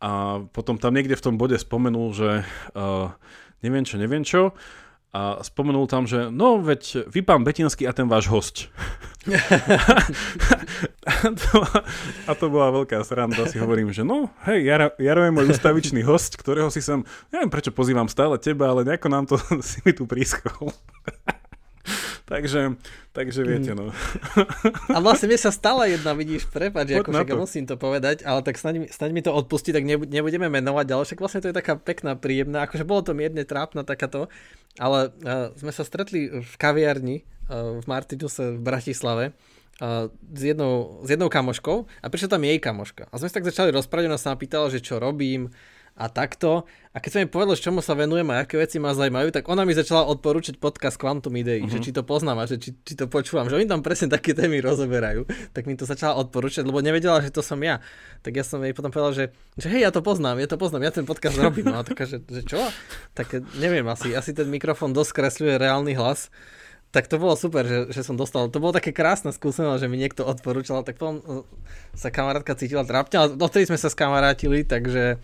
a 0.00 0.42
potom 0.50 0.80
tam 0.80 0.96
niekde 0.96 1.14
v 1.14 1.24
tom 1.24 1.36
bode 1.36 1.60
spomenul, 1.60 2.16
že 2.16 2.30
uh, 2.72 3.12
neviem 3.60 3.84
čo, 3.84 4.00
neviem 4.00 4.24
čo 4.24 4.56
a 5.10 5.42
spomenul 5.42 5.90
tam, 5.90 6.06
že 6.06 6.30
no 6.30 6.62
veď 6.62 7.10
vy 7.10 7.26
pán 7.26 7.42
Betinský 7.42 7.82
a 7.82 7.90
ten 7.90 8.06
váš 8.06 8.30
host. 8.30 8.70
a, 11.02 11.28
to, 11.42 11.54
a 12.30 12.32
to 12.38 12.46
bola 12.46 12.70
veľká 12.70 13.02
sranda, 13.02 13.42
si 13.50 13.58
hovorím, 13.58 13.90
že 13.90 14.06
no 14.06 14.30
hej, 14.46 14.62
Jaro, 14.62 14.94
Jaro 15.02 15.26
je 15.26 15.32
môj 15.34 15.46
ustavičný 15.50 16.06
host, 16.06 16.38
ktorého 16.38 16.70
si 16.70 16.78
sem, 16.78 17.02
neviem 17.34 17.50
prečo 17.50 17.74
pozývam 17.74 18.06
stále 18.06 18.38
teba, 18.38 18.70
ale 18.70 18.86
nejako 18.86 19.08
nám 19.10 19.26
to 19.26 19.34
si 19.66 19.82
mi 19.82 19.90
tu 19.90 20.06
prískol. 20.06 20.70
Takže, 22.30 22.78
takže 23.10 23.40
viete, 23.42 23.74
no. 23.74 23.90
A 24.94 25.02
vlastne 25.02 25.26
mi 25.26 25.34
sa 25.34 25.50
stala 25.50 25.90
jedna, 25.90 26.14
vidíš, 26.14 26.46
prepáč, 26.46 26.94
ako 26.94 27.10
však 27.10 27.34
musím 27.34 27.64
to 27.66 27.74
povedať, 27.74 28.22
ale 28.22 28.46
tak 28.46 28.54
snaď, 28.54 28.86
snaď 28.94 29.10
mi 29.10 29.22
to 29.26 29.34
odpustiť, 29.34 29.74
tak 29.74 29.84
nebudeme 29.84 30.46
menovať, 30.46 30.86
ale 30.94 31.02
však 31.02 31.18
vlastne 31.18 31.42
to 31.42 31.50
je 31.50 31.58
taká 31.58 31.74
pekná, 31.74 32.14
príjemná, 32.14 32.70
akože 32.70 32.86
bolo 32.86 33.02
to 33.02 33.12
mierne 33.18 33.42
trápna 33.42 33.82
takáto, 33.82 34.30
ale 34.78 35.10
uh, 35.26 35.50
sme 35.58 35.74
sa 35.74 35.82
stretli 35.82 36.30
v 36.30 36.54
kaviarni 36.54 37.26
uh, 37.50 37.82
v 37.82 37.84
Martinuse 37.90 38.54
v 38.54 38.62
Bratislave 38.62 39.24
uh, 39.82 40.06
s, 40.30 40.42
jednou, 40.46 41.02
s 41.02 41.08
jednou 41.10 41.26
kamoškou 41.26 41.90
a 42.00 42.06
prišla 42.06 42.38
tam 42.38 42.46
jej 42.46 42.62
kamoška. 42.62 43.10
A 43.10 43.18
sme 43.18 43.26
sa 43.26 43.42
tak 43.42 43.50
začali 43.50 43.74
rozprávať, 43.74 44.06
ona 44.06 44.20
sa 44.22 44.38
pýtala, 44.38 44.70
že 44.70 44.78
čo 44.78 45.02
robím, 45.02 45.50
a 46.00 46.08
takto. 46.08 46.64
A 46.90 46.98
keď 46.98 47.10
som 47.12 47.20
mi 47.22 47.28
povedal, 47.28 47.60
čomu 47.60 47.84
sa 47.84 47.92
venujem 47.92 48.24
a 48.32 48.42
aké 48.42 48.56
veci 48.56 48.80
ma 48.80 48.96
zaujímajú, 48.96 49.30
tak 49.30 49.44
ona 49.46 49.68
mi 49.68 49.76
začala 49.76 50.08
odporúčať 50.08 50.56
podcast 50.56 50.96
Quantum 50.96 51.36
Idei, 51.36 51.60
uh-huh. 51.60 51.70
že 51.70 51.78
mhm. 51.78 51.84
či 51.84 51.90
to 51.92 52.02
poznám 52.02 52.40
a 52.40 52.44
že 52.48 52.56
či, 52.56 52.72
či 52.82 52.96
to 52.96 53.06
počúvam, 53.06 53.46
že 53.52 53.60
oni 53.60 53.68
tam 53.68 53.84
presne 53.84 54.08
také 54.08 54.32
témy 54.32 54.64
rozoberajú. 54.64 55.28
Tak 55.52 55.68
mi 55.68 55.76
to 55.76 55.84
začala 55.84 56.16
odporúčať, 56.18 56.64
lebo 56.64 56.80
nevedela, 56.80 57.20
že 57.20 57.28
to 57.28 57.44
som 57.44 57.60
ja. 57.60 57.84
Tak 58.24 58.32
ja 58.32 58.42
som 58.42 58.64
jej 58.64 58.72
potom 58.72 58.88
povedal, 58.88 59.12
že, 59.12 59.24
že 59.60 59.68
hej, 59.68 59.86
ja 59.86 59.92
to 59.92 60.00
poznám, 60.00 60.40
ja 60.40 60.48
to 60.48 60.56
poznám, 60.56 60.88
ja 60.88 60.92
ten 60.96 61.04
podcast 61.04 61.36
robím. 61.36 61.68
No 61.68 61.78
a 61.78 61.86
taká, 61.86 62.08
že, 62.08 62.24
že 62.24 62.42
čo? 62.42 62.58
Tak 63.12 63.44
neviem, 63.60 63.84
asi, 63.86 64.16
asi 64.16 64.32
ten 64.32 64.48
mikrofón 64.48 64.96
dosť 64.96 65.10
skresľuje 65.12 65.60
reálny 65.60 65.94
hlas. 65.94 66.32
Tak 66.90 67.06
to 67.06 67.22
bolo 67.22 67.38
super, 67.38 67.62
že, 67.62 67.94
že 67.94 68.02
som 68.02 68.18
dostal. 68.18 68.50
To 68.50 68.58
bolo 68.58 68.74
také 68.74 68.90
krásne 68.90 69.30
skúsenosť, 69.30 69.78
že 69.78 69.86
mi 69.86 69.94
niekto 69.94 70.26
odporúčal, 70.26 70.82
tak 70.82 70.98
potom 70.98 71.46
sa 71.94 72.10
kamarátka 72.10 72.58
cítila 72.58 72.82
trápne, 72.82 73.14
ale 73.14 73.28
dovtedy 73.38 73.70
sme 73.70 73.78
sa 73.78 73.86
skamarátili, 73.86 74.66
takže 74.66 75.22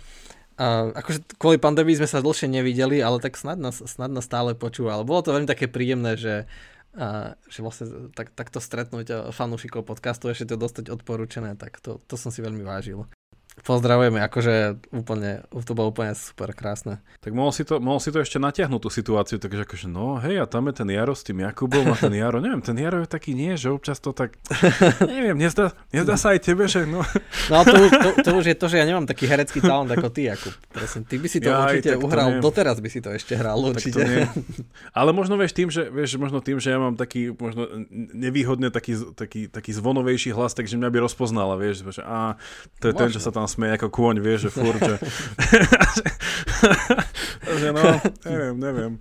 a 0.56 0.92
akože 0.92 1.36
kvôli 1.36 1.60
pandémii 1.60 2.00
sme 2.00 2.08
sa 2.08 2.24
dlhšie 2.24 2.48
nevideli, 2.48 3.04
ale 3.04 3.20
tak 3.20 3.36
snad 3.36 3.60
nás, 3.60 3.80
snad 3.84 4.08
nás 4.08 4.24
stále 4.24 4.56
počúval. 4.56 5.04
Bolo 5.04 5.20
to 5.20 5.36
veľmi 5.36 5.48
také 5.48 5.68
príjemné, 5.68 6.16
že, 6.16 6.48
a, 6.96 7.36
že 7.48 7.60
vlastne 7.60 8.12
tak, 8.16 8.32
takto 8.32 8.60
stretnúť 8.60 9.32
fanúšikov 9.36 9.84
podcastu, 9.84 10.32
ešte 10.32 10.52
to 10.52 10.60
dostať 10.60 10.88
odporúčené, 10.88 11.60
tak 11.60 11.80
to, 11.84 12.00
to 12.08 12.16
som 12.16 12.32
si 12.32 12.40
veľmi 12.40 12.64
vážil. 12.64 13.04
Pozdravujeme, 13.56 14.20
akože 14.20 14.84
úplne, 14.92 15.40
to 15.48 15.72
bolo 15.72 15.88
úplne 15.88 16.12
super 16.12 16.52
krásne. 16.52 17.00
Tak 17.24 17.32
mohol 17.32 17.56
si 17.56 17.64
to, 17.64 17.80
mohol 17.80 17.96
si 17.96 18.12
to 18.12 18.20
ešte 18.20 18.36
natiahnuť 18.36 18.80
tú 18.84 18.90
situáciu, 18.92 19.40
takže 19.40 19.64
akože 19.64 19.88
no 19.88 20.20
hej, 20.20 20.44
a 20.44 20.46
tam 20.46 20.68
je 20.68 20.84
ten 20.84 20.88
Jaro 20.92 21.16
s 21.16 21.24
tým 21.24 21.40
Jakubom 21.40 21.88
a 21.88 21.96
ten 21.96 22.12
Jaro, 22.12 22.44
neviem, 22.44 22.60
ten 22.60 22.76
Jaro 22.76 23.00
je 23.00 23.08
taký 23.08 23.32
nie, 23.32 23.56
že 23.56 23.72
občas 23.72 23.96
to 23.96 24.12
tak, 24.12 24.36
neviem, 25.08 25.40
nezdá, 25.40 25.72
nezdá 25.88 26.20
sa 26.20 26.36
aj 26.36 26.44
tebe, 26.44 26.68
že 26.68 26.84
no. 26.84 27.00
No 27.48 27.64
to, 27.64 27.88
to, 27.88 28.08
to, 28.20 28.30
už 28.36 28.44
je 28.52 28.56
to, 28.60 28.68
že 28.68 28.76
ja 28.76 28.84
nemám 28.84 29.08
taký 29.08 29.24
herecký 29.24 29.64
talent 29.64 29.88
ako 29.88 30.12
ty, 30.12 30.28
Jakub. 30.28 30.52
Prosím, 30.68 31.08
ty 31.08 31.16
by 31.16 31.28
si 31.32 31.38
to 31.40 31.48
ja, 31.48 31.64
určite 31.64 31.90
uhral, 31.96 32.28
doteraz 32.44 32.76
by 32.84 32.88
si 32.92 33.00
to 33.00 33.08
ešte 33.08 33.40
hral 33.40 33.56
určite. 33.56 34.28
Ale 34.92 35.16
možno 35.16 35.40
vieš 35.40 35.56
tým, 35.56 35.72
že, 35.72 35.88
vieš, 35.88 36.20
možno 36.20 36.44
tým, 36.44 36.60
že 36.60 36.76
ja 36.76 36.78
mám 36.78 36.92
taký, 36.94 37.32
možno 37.32 37.88
nevýhodne 38.12 38.68
taký, 38.68 39.16
taký, 39.16 39.48
taký 39.48 39.72
zvonovejší 39.72 40.36
hlas, 40.36 40.52
takže 40.52 40.76
mňa 40.76 40.92
by 40.92 40.98
rozpoznala, 41.08 41.56
vieš, 41.56 41.88
že 41.88 42.04
a 42.04 42.36
to 42.84 42.92
je 42.92 42.92
možno. 42.92 43.00
ten, 43.00 43.08
čo 43.16 43.20
sa 43.24 43.32
tam 43.32 43.45
tam 43.46 43.62
smeje 43.62 43.78
ako 43.78 43.88
kôň, 43.94 44.18
vieš, 44.18 44.50
že 44.50 44.58
furt, 44.58 44.82
že... 44.82 44.98
že 47.62 47.68
no, 47.70 47.82
neviem, 48.26 48.54
neviem. 48.58 48.92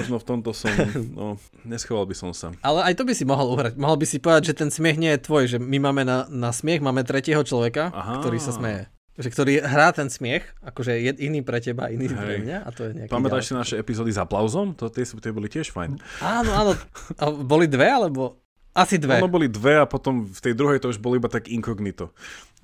Možno 0.00 0.16
v 0.16 0.24
tomto 0.24 0.56
som, 0.56 0.72
no, 1.12 1.36
neschoval 1.68 2.08
by 2.08 2.16
som 2.16 2.32
sa. 2.32 2.56
Ale 2.64 2.80
aj 2.88 2.96
to 2.96 3.04
by 3.04 3.12
si 3.12 3.28
mohol 3.28 3.52
uhrať. 3.52 3.76
Mohol 3.76 4.00
by 4.00 4.06
si 4.08 4.16
povedať, 4.24 4.56
že 4.56 4.64
ten 4.64 4.72
smiech 4.72 4.96
nie 4.96 5.12
je 5.12 5.20
tvoj, 5.20 5.44
že 5.52 5.58
my 5.60 5.76
máme 5.84 6.08
na, 6.08 6.24
na 6.32 6.48
smiech, 6.48 6.80
máme 6.80 7.04
tretieho 7.04 7.44
človeka, 7.44 7.92
Aha. 7.92 8.24
ktorý 8.24 8.40
sa 8.40 8.56
smeje. 8.56 8.88
Že 9.20 9.28
ktorý 9.28 9.52
hrá 9.60 9.92
ten 9.92 10.08
smiech, 10.08 10.48
akože 10.64 10.96
je 10.96 11.12
iný 11.20 11.44
pre 11.44 11.60
teba, 11.60 11.92
iný 11.92 12.08
Hej. 12.08 12.16
pre 12.16 12.34
mňa 12.40 12.58
a 12.64 12.68
to 12.72 12.88
je 12.88 12.90
nejaký 12.96 13.12
Pamätáš 13.12 13.52
si 13.52 13.52
naše 13.52 13.76
epizódy 13.76 14.08
s 14.08 14.16
aplauzom? 14.16 14.72
To, 14.80 14.88
tie, 14.88 15.04
tie 15.04 15.32
boli 15.36 15.52
tiež 15.52 15.68
fajn. 15.76 16.00
Áno, 16.24 16.50
áno. 16.56 16.72
A 17.20 17.28
boli 17.28 17.68
dve, 17.68 17.92
alebo? 17.92 18.41
Asi 18.72 18.96
dve. 18.96 19.20
Ono 19.20 19.28
boli 19.28 19.52
dve 19.52 19.84
a 19.84 19.86
potom 19.86 20.24
v 20.24 20.40
tej 20.40 20.56
druhej 20.56 20.80
to 20.80 20.88
už 20.88 20.96
bolo 20.96 21.20
iba 21.20 21.28
tak 21.28 21.52
inkognito. 21.52 22.08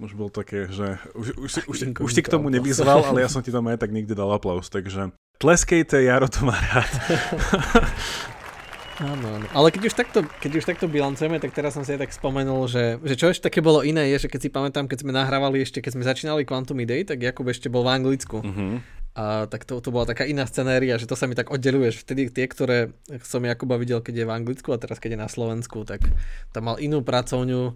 Už 0.01 0.16
bol 0.16 0.33
také, 0.33 0.64
že 0.73 0.97
už, 1.12 1.37
už, 1.37 1.51
už, 1.68 1.77
už, 1.92 2.01
už 2.01 2.11
ti 2.16 2.25
k 2.25 2.33
tomu 2.33 2.49
nevyzval, 2.49 3.12
ale 3.12 3.21
ja 3.21 3.29
som 3.29 3.44
ti 3.44 3.53
tam 3.53 3.68
aj 3.68 3.77
tak 3.77 3.92
nikdy 3.92 4.16
dal 4.16 4.33
aplaus, 4.33 4.73
takže 4.73 5.12
tleskejte, 5.37 6.01
Jaro 6.01 6.33
to 6.33 6.49
má 6.49 6.57
rád. 6.57 6.92
Áno, 8.99 9.31
áno. 9.31 9.47
Ale 9.55 9.71
keď 9.71 9.83
už, 9.87 9.94
takto, 9.94 10.27
keď 10.27 10.59
už 10.59 10.64
takto 10.66 10.90
bilancujeme, 10.90 11.38
tak 11.38 11.55
teraz 11.55 11.79
som 11.79 11.87
si 11.87 11.94
aj 11.94 12.03
tak 12.03 12.11
spomenul, 12.11 12.66
že, 12.66 12.99
že 13.07 13.14
čo 13.14 13.31
ešte 13.31 13.47
také 13.47 13.62
bolo 13.62 13.87
iné 13.87 14.11
je, 14.11 14.27
že 14.27 14.29
keď 14.29 14.40
si 14.42 14.51
pamätám, 14.51 14.90
keď 14.90 15.07
sme 15.07 15.14
nahrávali 15.14 15.62
ešte, 15.62 15.79
keď 15.79 15.94
sme 15.94 16.03
začínali 16.03 16.42
Quantum 16.42 16.83
Day, 16.83 17.07
tak 17.07 17.23
Jakub 17.23 17.47
ešte 17.47 17.71
bol 17.71 17.87
v 17.87 17.94
Anglicku. 17.94 18.42
Uh-huh. 18.42 18.83
A 19.18 19.50
tak 19.50 19.66
to, 19.66 19.83
to 19.83 19.90
bola 19.90 20.07
taká 20.07 20.22
iná 20.22 20.46
scenéria, 20.46 20.94
že 20.94 21.11
to 21.11 21.18
sa 21.18 21.26
mi 21.26 21.35
tak 21.35 21.50
oddeluješ. 21.50 22.07
Vtedy 22.07 22.31
tie, 22.31 22.46
ktoré 22.46 22.94
som 23.26 23.42
Jakuba 23.42 23.74
videl, 23.74 23.98
keď 23.98 24.22
je 24.22 24.28
v 24.31 24.31
Anglicku 24.31 24.70
a 24.70 24.78
teraz 24.78 25.02
keď 25.02 25.18
je 25.18 25.24
na 25.26 25.26
Slovensku, 25.26 25.83
tak 25.83 26.07
tam 26.54 26.70
mal 26.70 26.78
inú 26.78 27.02
pracovňu, 27.02 27.74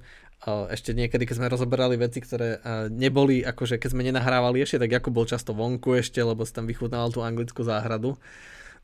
ešte 0.71 0.95
niekedy, 0.95 1.27
keď 1.27 1.43
sme 1.43 1.51
rozoberali 1.51 1.99
veci, 1.99 2.23
ktoré 2.23 2.63
neboli, 2.95 3.43
akože 3.43 3.83
keď 3.83 3.91
sme 3.91 4.07
nenahrávali 4.07 4.63
ešte, 4.63 4.79
tak 4.87 4.95
Jakub 4.95 5.11
bol 5.15 5.27
často 5.27 5.51
vonku 5.51 5.99
ešte, 5.99 6.23
lebo 6.23 6.47
si 6.47 6.55
tam 6.55 6.71
vychutnával 6.71 7.11
tú 7.11 7.27
anglickú 7.27 7.67
záhradu 7.67 8.15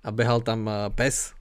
a 0.03 0.11
behal 0.11 0.43
tam 0.43 0.67
pes 0.99 1.38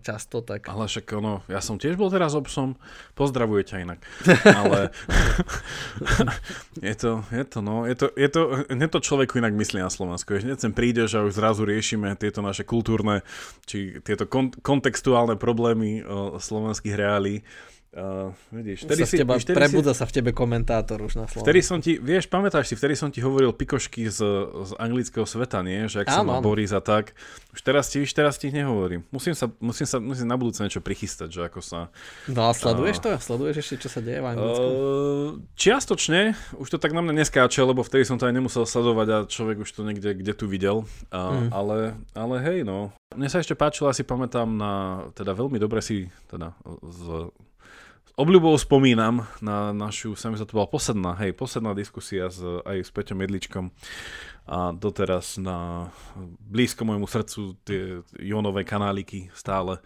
často. 0.00 0.40
Tak... 0.40 0.68
Ale 0.68 0.86
však 0.86 1.06
ono, 1.16 1.44
ja 1.46 1.60
som 1.62 1.76
tiež 1.76 1.98
bol 1.98 2.10
teraz 2.12 2.32
obsom, 2.34 2.78
pozdravuje 3.14 3.66
ťa 3.66 3.76
inak. 3.82 4.00
Ale 4.44 4.94
je 6.88 6.94
to, 6.94 7.24
je 7.30 7.44
to, 7.44 7.58
no, 7.60 7.84
je 7.86 7.96
to, 7.96 8.06
je 8.14 8.28
to, 8.28 8.40
nie 8.72 8.88
to 8.88 8.98
človeku 9.00 9.40
inak 9.40 9.54
myslí 9.54 9.80
na 9.82 9.92
Slovensku. 9.92 10.36
Hneď 10.36 10.58
sem 10.60 10.72
prídeš 10.72 11.18
a 11.18 11.24
už 11.26 11.36
zrazu 11.36 11.66
riešime 11.66 12.14
tieto 12.16 12.40
naše 12.40 12.62
kultúrne, 12.62 13.26
či 13.66 13.98
tieto 14.02 14.26
kon- 14.26 14.54
kontextuálne 14.54 15.36
problémy 15.40 16.02
o, 16.02 16.38
slovenských 16.38 16.94
reálí 16.96 17.42
Uh, 17.90 18.30
vidíš, 18.54 18.86
vtedy 18.86 19.02
sa 19.02 19.10
si, 19.10 19.18
teba, 19.18 19.34
vtedy 19.34 19.58
prebudza 19.58 19.90
si, 19.90 19.98
sa 19.98 20.06
v 20.06 20.12
tebe 20.14 20.30
komentátor 20.30 21.02
už 21.02 21.18
na 21.18 21.26
slovo. 21.26 21.42
Vtedy 21.42 21.58
som 21.58 21.82
ti, 21.82 21.98
vieš, 21.98 22.30
pamätáš 22.30 22.70
si, 22.70 22.78
vtedy 22.78 22.94
som 22.94 23.10
ti 23.10 23.18
hovoril 23.18 23.50
pikošky 23.50 24.06
z, 24.06 24.22
z 24.46 24.72
anglického 24.78 25.26
sveta, 25.26 25.58
nie? 25.66 25.90
Že 25.90 26.06
ak 26.06 26.08
sa 26.14 26.22
ma 26.22 26.38
borí 26.38 26.62
za 26.70 26.78
tak. 26.78 27.18
Už 27.50 27.66
teraz 27.66 27.90
ti, 27.90 28.06
už 28.06 28.14
teraz 28.14 28.38
ti 28.38 28.46
ich 28.46 28.54
nehovorím. 28.54 29.02
Musím 29.10 29.34
sa, 29.34 29.50
musím 29.58 29.90
sa, 29.90 29.98
musím 29.98 30.30
na 30.30 30.38
budúce 30.38 30.62
niečo 30.62 30.78
prichystať, 30.78 31.34
že 31.34 31.40
ako 31.50 31.58
sa... 31.66 31.90
No 32.30 32.46
a 32.46 32.54
sleduješ 32.54 33.02
uh, 33.02 33.02
to? 33.02 33.08
Sleduješ 33.18 33.56
ešte, 33.58 33.74
čo 33.82 33.88
sa 33.90 33.98
deje 33.98 34.22
v 34.22 34.26
Anglicku? 34.38 34.66
Uh, 34.70 35.28
čiastočne, 35.58 36.38
už 36.62 36.70
to 36.70 36.78
tak 36.78 36.94
na 36.94 37.02
mňa 37.02 37.26
neskáče, 37.26 37.58
lebo 37.66 37.82
vtedy 37.82 38.06
som 38.06 38.22
to 38.22 38.30
aj 38.30 38.38
nemusel 38.38 38.70
sledovať 38.70 39.08
a 39.10 39.16
človek 39.26 39.66
už 39.66 39.70
to 39.74 39.82
niekde, 39.82 40.14
kde 40.14 40.30
tu 40.38 40.46
videl. 40.46 40.86
Uh, 41.10 41.42
mm. 41.42 41.50
ale, 41.50 41.98
ale 42.14 42.36
hej, 42.38 42.62
no. 42.62 42.94
Mne 43.18 43.26
sa 43.26 43.42
ešte 43.42 43.58
páčilo, 43.58 43.90
asi 43.90 44.06
pamätám 44.06 44.46
na, 44.46 45.02
teda 45.18 45.34
veľmi 45.34 45.58
dobre 45.58 45.82
si, 45.82 46.06
teda 46.30 46.54
z 46.86 47.34
obľubou 48.16 48.54
spomínam 48.58 49.26
na 49.44 49.70
našu, 49.70 50.14
sa 50.14 50.30
mi 50.30 50.38
to 50.38 50.48
bola 50.50 50.66
posledná, 50.66 51.14
hej, 51.20 51.34
posledná 51.36 51.74
diskusia 51.74 52.30
s, 52.30 52.40
aj 52.42 52.86
s 52.86 52.90
Peťom 52.90 53.18
Medličkom 53.18 53.70
a 54.50 54.74
doteraz 54.74 55.38
na 55.38 55.90
blízko 56.42 56.82
môjmu 56.82 57.06
srdcu 57.06 57.54
tie 57.62 58.02
jónové 58.18 58.66
kanáliky 58.66 59.30
stále 59.30 59.78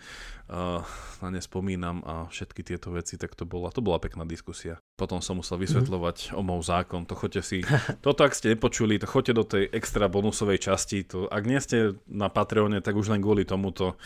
uh, 0.48 0.80
na 1.20 1.28
ne 1.28 1.40
spomínam 1.42 2.00
a 2.06 2.32
všetky 2.32 2.64
tieto 2.64 2.88
veci, 2.94 3.20
tak 3.20 3.36
to 3.36 3.44
bola, 3.44 3.68
to 3.68 3.84
bola 3.84 4.00
pekná 4.00 4.24
diskusia. 4.24 4.80
Potom 4.96 5.20
som 5.20 5.36
musel 5.36 5.60
vysvetľovať 5.60 6.16
mm-hmm. 6.32 6.40
omov 6.40 6.64
zákon, 6.64 7.04
to 7.04 7.12
choďte 7.12 7.42
si, 7.44 7.58
toto 8.00 8.24
ak 8.24 8.32
ste 8.32 8.56
nepočuli, 8.56 8.96
to 8.96 9.04
choďte 9.04 9.34
do 9.36 9.44
tej 9.44 9.68
extra 9.68 10.08
bonusovej 10.08 10.64
časti, 10.64 11.04
to 11.04 11.28
ak 11.28 11.44
nie 11.44 11.60
ste 11.60 12.00
na 12.08 12.32
Patreone, 12.32 12.80
tak 12.80 12.96
už 12.96 13.12
len 13.12 13.20
kvôli 13.20 13.44
tomuto 13.44 14.00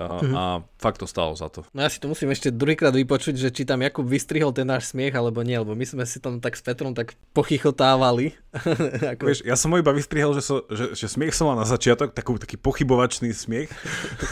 a, 0.00 0.06
mm-hmm. 0.20 0.34
a 0.34 0.42
fakt 0.80 1.04
to 1.04 1.06
stalo 1.06 1.36
za 1.36 1.52
to. 1.52 1.60
No 1.76 1.84
ja 1.84 1.92
si 1.92 2.00
to 2.00 2.08
musím 2.08 2.32
ešte 2.32 2.48
druhýkrát 2.48 2.96
vypočuť, 2.96 3.36
že 3.36 3.52
či 3.52 3.68
tam 3.68 3.84
Jakub 3.84 4.08
vystrihol 4.08 4.56
ten 4.56 4.64
náš 4.64 4.90
smiech 4.96 5.12
alebo 5.12 5.44
nie, 5.44 5.60
lebo 5.60 5.76
my 5.76 5.84
sme 5.84 6.08
si 6.08 6.16
tam 6.18 6.40
tak 6.40 6.56
s 6.56 6.62
Petrom 6.64 6.96
tak 6.96 7.12
pochychotávali. 7.36 8.32
Ako... 9.12 9.28
Vieš, 9.28 9.44
ja 9.44 9.54
som 9.54 9.70
ho 9.70 9.76
iba 9.76 9.92
vystrihol, 9.92 10.32
že, 10.32 10.42
so, 10.42 10.64
že, 10.72 10.96
že 10.96 11.06
smiech 11.06 11.36
som 11.36 11.52
mal 11.52 11.60
na 11.60 11.68
začiatok, 11.68 12.16
takú, 12.16 12.40
taký 12.40 12.56
pochybovačný 12.56 13.30
smiech. 13.36 13.68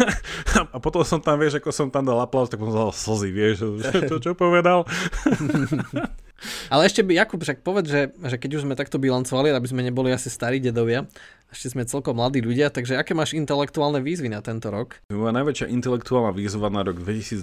a 0.75 0.77
potom 0.81 1.05
som 1.05 1.21
tam, 1.21 1.37
vieš, 1.37 1.61
ako 1.61 1.69
som 1.71 1.93
tam 1.93 2.09
dal 2.09 2.19
aplauz, 2.19 2.49
tak 2.49 2.59
som 2.59 2.73
dal 2.73 2.91
slzy, 2.91 3.31
vieš, 3.31 3.69
že 3.85 4.09
to 4.09 4.17
čo 4.19 4.33
povedal. 4.33 4.89
Ale 6.71 6.87
ešte 6.87 7.03
by, 7.03 7.19
Jakub, 7.19 7.43
však 7.43 7.67
povedz, 7.67 7.91
že, 7.91 8.03
že 8.15 8.37
keď 8.39 8.61
už 8.61 8.65
sme 8.67 8.79
takto 8.79 9.03
bilancovali, 9.03 9.51
aby 9.51 9.69
sme 9.69 9.83
neboli 9.83 10.15
asi 10.15 10.31
starí 10.31 10.63
dedovia, 10.63 11.07
ešte 11.49 11.73
sme 11.73 11.89
celkom 11.89 12.21
mladí 12.21 12.45
ľudia, 12.45 12.69
takže 12.69 13.01
aké 13.01 13.17
máš 13.17 13.33
intelektuálne 13.33 14.05
výzvy 14.05 14.29
na 14.29 14.45
tento 14.45 14.69
rok? 14.69 15.01
Moja 15.09 15.33
najväčšia 15.33 15.73
intelektuálna 15.73 16.37
výzva 16.37 16.69
na 16.69 16.85
rok 16.85 17.01
2022 17.01 17.41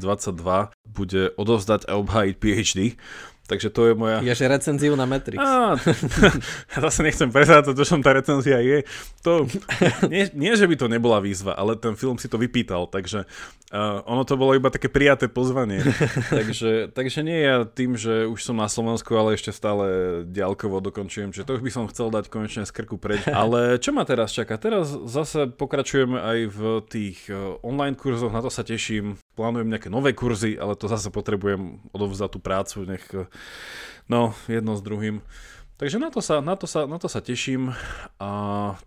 bude 0.86 1.34
odovzdať 1.36 1.89
a 1.89 1.97
obhájiť 1.97 2.36
PhD. 2.38 2.79
Takže 3.45 3.69
to 3.69 3.81
je 3.86 3.93
moja... 3.93 4.25
Ježe 4.25 4.49
recenziu 4.49 4.97
na 4.97 5.05
Matrix. 5.05 5.38
Á, 5.38 5.77
ja 6.73 6.77
zase 6.81 7.05
nechcem 7.05 7.29
prezrať 7.29 7.69
to, 7.69 7.86
čo 7.86 8.01
tá 8.01 8.12
recenzia 8.17 8.58
je. 8.58 8.81
To, 9.21 9.45
nie, 10.10 10.34
nie, 10.34 10.58
že 10.58 10.65
by 10.65 10.73
to 10.73 10.89
nebola 10.89 11.21
výzva, 11.21 11.53
ale 11.53 11.77
ten 11.77 11.93
film 11.93 12.17
si 12.17 12.25
to 12.25 12.41
vypýtal, 12.41 12.89
takže 12.89 13.29
uh, 13.69 14.01
ono 14.10 14.25
to 14.25 14.34
bolo 14.34 14.58
iba 14.58 14.73
také 14.73 14.89
prijaté 14.89 15.29
pozvanie. 15.29 15.86
takže, 16.34 16.89
takže 16.89 17.21
nie 17.21 17.38
ja 17.45 17.69
tým, 17.69 17.93
že 17.93 18.25
už 18.25 18.41
som 18.41 18.58
na 18.58 18.65
Slovensku, 18.65 19.13
ale 19.13 19.38
ešte 19.38 19.53
stále 19.53 19.86
ďalkovo 20.25 20.81
dokončujem, 20.81 21.29
že 21.29 21.45
to 21.45 21.62
už 21.62 21.62
by 21.62 21.69
som 21.69 21.86
chcel 21.86 22.10
dať 22.10 22.34
konečne 22.34 22.65
z 22.65 22.73
krku 22.73 22.97
preč. 22.97 23.29
Ale 23.45 23.77
čo 23.77 23.93
ma 23.93 24.10
teraz 24.10 24.34
čaká? 24.34 24.58
Teraz 24.58 24.89
zase 25.05 25.45
pokračujeme 25.53 26.17
aj 26.17 26.39
v 26.49 26.60
tých 26.89 27.29
uh, 27.29 27.62
online 27.62 27.93
kurzoch, 27.93 28.34
na 28.34 28.41
to 28.41 28.49
sa 28.49 28.65
teším. 28.65 29.21
Plánujem 29.38 29.69
nejaké 29.69 29.91
nové 29.91 30.15
kurzy, 30.15 30.55
ale 30.55 30.79
to 30.79 30.88
zase 30.88 31.12
potrebujem 31.12 31.84
odovzdať 31.91 32.29
tú 32.31 32.39
prácu, 32.39 32.88
nech 32.88 33.03
No, 34.06 34.38
jedno 34.45 34.78
s 34.78 34.82
druhým. 34.86 35.26
Takže 35.76 36.00
na 36.00 36.08
to, 36.08 36.24
sa, 36.24 36.39
na, 36.39 36.56
to 36.56 36.69
sa, 36.69 36.88
na 36.88 36.95
to 36.95 37.12
sa 37.12 37.19
teším 37.19 37.76
a 38.15 38.30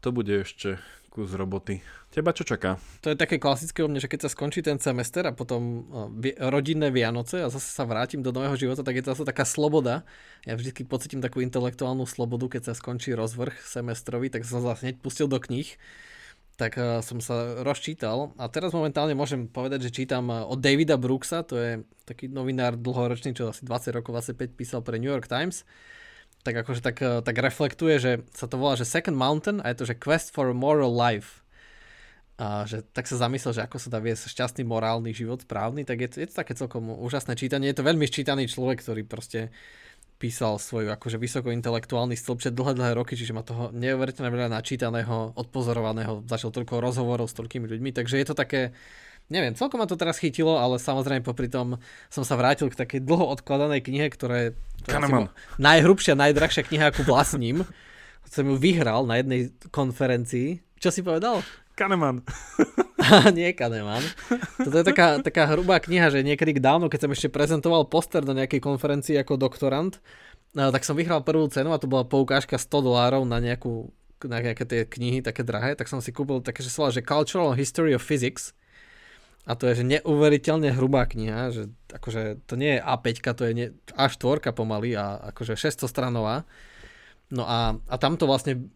to 0.00 0.08
bude 0.08 0.32
ešte 0.32 0.80
kus 1.12 1.34
roboty. 1.36 1.84
Teba 2.08 2.32
čo 2.32 2.46
čaká? 2.46 2.80
To 3.04 3.12
je 3.12 3.18
také 3.18 3.36
klasické 3.36 3.84
u 3.84 3.90
mňa, 3.90 4.06
že 4.06 4.08
keď 4.08 4.20
sa 4.24 4.30
skončí 4.32 4.64
ten 4.64 4.80
semester 4.80 5.20
a 5.28 5.36
potom 5.36 5.84
rodinné 6.40 6.88
Vianoce 6.88 7.44
a 7.44 7.52
zase 7.52 7.68
sa 7.68 7.84
vrátim 7.84 8.24
do 8.24 8.32
nového 8.32 8.56
života, 8.56 8.80
tak 8.80 8.96
je 8.96 9.04
to 9.04 9.12
zase 9.12 9.28
taká 9.28 9.44
sloboda. 9.44 10.08
Ja 10.48 10.56
vždy 10.56 10.72
pocitím 10.88 11.20
takú 11.20 11.44
intelektuálnu 11.44 12.08
slobodu, 12.08 12.48
keď 12.56 12.72
sa 12.72 12.74
skončí 12.78 13.12
rozvrh 13.12 13.52
semestrový, 13.60 14.32
tak 14.32 14.48
som 14.48 14.64
sa 14.64 14.78
hneď 14.78 15.02
pustil 15.04 15.28
do 15.28 15.36
kníh 15.36 15.76
tak 16.58 16.74
uh, 16.74 16.98
som 17.06 17.22
sa 17.22 17.62
rozčítal 17.62 18.34
a 18.34 18.50
teraz 18.50 18.74
momentálne 18.74 19.14
môžem 19.14 19.46
povedať, 19.46 19.88
že 19.88 20.02
čítam 20.02 20.26
uh, 20.26 20.42
od 20.50 20.58
Davida 20.58 20.98
Brooksa, 20.98 21.46
to 21.46 21.54
je 21.54 21.86
taký 22.02 22.26
novinár 22.26 22.74
dlhoročný, 22.74 23.30
čo 23.30 23.54
asi 23.54 23.62
20 23.62 23.94
rokov, 23.94 24.18
25 24.34 24.58
písal 24.58 24.82
pre 24.82 24.98
New 24.98 25.08
York 25.08 25.30
Times, 25.30 25.62
tak 26.42 26.58
akože 26.58 26.82
tak, 26.82 26.98
uh, 26.98 27.22
tak 27.22 27.38
reflektuje, 27.38 28.02
že 28.02 28.12
sa 28.34 28.50
to 28.50 28.58
volá, 28.58 28.74
že 28.74 28.82
Second 28.82 29.14
Mountain 29.14 29.62
a 29.62 29.70
je 29.70 29.78
to, 29.78 29.86
že 29.86 29.94
Quest 30.02 30.34
for 30.34 30.50
a 30.50 30.56
Moral 30.56 30.90
Life. 30.90 31.46
A 32.38 32.66
že 32.70 32.86
tak 32.94 33.10
sa 33.10 33.18
zamyslel, 33.18 33.50
že 33.50 33.66
ako 33.66 33.82
sa 33.82 33.90
dá 33.90 33.98
viesť 33.98 34.30
šťastný 34.30 34.62
morálny 34.62 35.10
život 35.10 35.42
správny, 35.42 35.82
tak 35.82 36.06
je 36.06 36.08
to, 36.10 36.16
je 36.22 36.26
to 36.30 36.38
také 36.38 36.54
celkom 36.54 36.86
úžasné 36.86 37.34
čítanie. 37.34 37.70
Je 37.70 37.78
to 37.78 37.86
veľmi 37.86 38.06
ščítaný 38.06 38.46
človek, 38.46 38.78
ktorý 38.78 39.02
proste 39.02 39.50
písal 40.18 40.58
svoj 40.58 40.90
akože 40.98 41.14
vysoko 41.14 41.54
intelektuálny 41.54 42.18
stĺp 42.18 42.38
před 42.42 42.54
dlhé, 42.54 42.74
dlhé 42.74 42.92
roky, 42.98 43.14
čiže 43.14 43.30
má 43.30 43.46
toho 43.46 43.70
neuveriteľne 43.70 44.34
veľa 44.34 44.48
načítaného, 44.50 45.38
odpozorovaného, 45.38 46.26
začal 46.26 46.50
toľko 46.50 46.82
rozhovorov 46.82 47.30
s 47.30 47.38
toľkými 47.38 47.70
ľuďmi, 47.70 47.94
takže 47.94 48.18
je 48.18 48.26
to 48.26 48.34
také, 48.34 48.74
neviem, 49.30 49.54
celkom 49.54 49.78
ma 49.78 49.86
to 49.86 49.94
teraz 49.94 50.18
chytilo, 50.18 50.58
ale 50.58 50.82
samozrejme 50.82 51.22
popri 51.22 51.46
tom 51.46 51.78
som 52.10 52.26
sa 52.26 52.34
vrátil 52.34 52.66
k 52.66 52.78
takej 52.82 53.06
dlho 53.06 53.30
odkladanej 53.38 53.86
knihe, 53.86 54.10
ktorá 54.10 54.36
je 54.42 54.48
najhrubšia, 55.62 56.18
najdrahšia 56.18 56.66
kniha, 56.66 56.90
akú 56.90 57.06
vlastním. 57.06 57.62
Som 58.28 58.44
ju 58.44 58.60
vyhral 58.60 59.08
na 59.08 59.24
jednej 59.24 59.56
konferencii. 59.72 60.60
Čo 60.76 60.92
si 60.92 61.00
povedal? 61.00 61.40
Kahneman. 61.78 62.26
nie 63.38 63.54
Kahneman. 63.54 64.02
Toto 64.58 64.76
je 64.82 64.84
taká, 64.90 65.22
taká 65.22 65.46
hrubá 65.54 65.78
kniha, 65.78 66.10
že 66.10 66.26
niekedy 66.26 66.58
dávno, 66.58 66.90
keď 66.90 67.06
som 67.06 67.14
ešte 67.14 67.30
prezentoval 67.30 67.86
poster 67.86 68.26
na 68.26 68.34
nejakej 68.34 68.58
konferencii 68.58 69.14
ako 69.22 69.38
doktorant, 69.38 70.02
tak 70.58 70.82
som 70.82 70.98
vyhral 70.98 71.22
prvú 71.22 71.46
cenu 71.46 71.70
a 71.70 71.78
to 71.78 71.86
bola 71.86 72.02
poukážka 72.02 72.58
100 72.58 72.82
dolárov 72.82 73.22
na 73.22 73.38
nejakú 73.38 73.94
na 74.26 74.42
nejaké 74.42 74.66
tie 74.66 74.82
knihy 74.82 75.22
také 75.22 75.46
drahé, 75.46 75.78
tak 75.78 75.86
som 75.86 76.02
si 76.02 76.10
kúpil 76.10 76.42
také, 76.42 76.66
že 76.66 76.74
sa 76.74 76.90
že 76.90 77.06
Cultural 77.06 77.54
History 77.54 77.94
of 77.94 78.02
Physics 78.02 78.50
a 79.48 79.56
to 79.56 79.64
je, 79.70 79.80
že 79.80 79.84
neuveriteľne 79.88 80.76
hrubá 80.76 81.08
kniha, 81.08 81.48
že 81.48 81.72
akože 81.88 82.44
to 82.44 82.60
nie 82.60 82.76
je 82.76 82.80
A5, 82.84 83.08
to 83.32 83.42
je 83.48 83.52
nie, 83.56 83.68
A4 83.96 84.52
pomaly 84.52 84.92
a 84.92 85.32
akože 85.32 85.56
600 85.56 85.88
stranová. 85.88 86.44
No 87.32 87.48
a, 87.48 87.80
a 87.88 87.94
tam 87.96 88.20
to 88.20 88.28
vlastne 88.28 88.68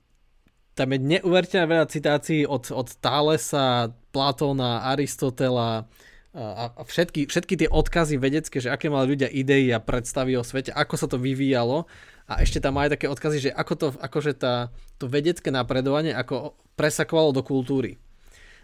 tam 0.73 0.89
je 0.97 0.99
neuveriteľne 0.99 1.69
veľa 1.69 1.87
citácií 1.89 2.49
od, 2.49 2.73
od 2.73 2.89
Thalesa, 2.99 3.93
Platóna, 4.11 4.89
Aristotela 4.89 5.87
a, 6.33 6.73
všetky, 6.89 7.29
všetky 7.29 7.55
tie 7.61 7.69
odkazy 7.69 8.17
vedecké, 8.17 8.57
že 8.57 8.73
aké 8.73 8.89
mali 8.89 9.13
ľudia 9.13 9.29
idei 9.29 9.69
a 9.69 9.85
predstavy 9.85 10.33
o 10.41 10.45
svete, 10.45 10.73
ako 10.73 10.95
sa 10.97 11.05
to 11.05 11.21
vyvíjalo. 11.21 11.85
A 12.25 12.41
ešte 12.41 12.63
tam 12.63 12.81
aj 12.81 12.97
také 12.97 13.07
odkazy, 13.13 13.39
že 13.49 13.51
ako 13.53 13.73
to, 13.77 13.87
akože 14.01 14.33
tá, 14.41 14.73
to 14.97 15.05
vedecké 15.11 15.53
napredovanie 15.53 16.17
ako 16.17 16.57
presakovalo 16.73 17.37
do 17.37 17.45
kultúry 17.45 18.01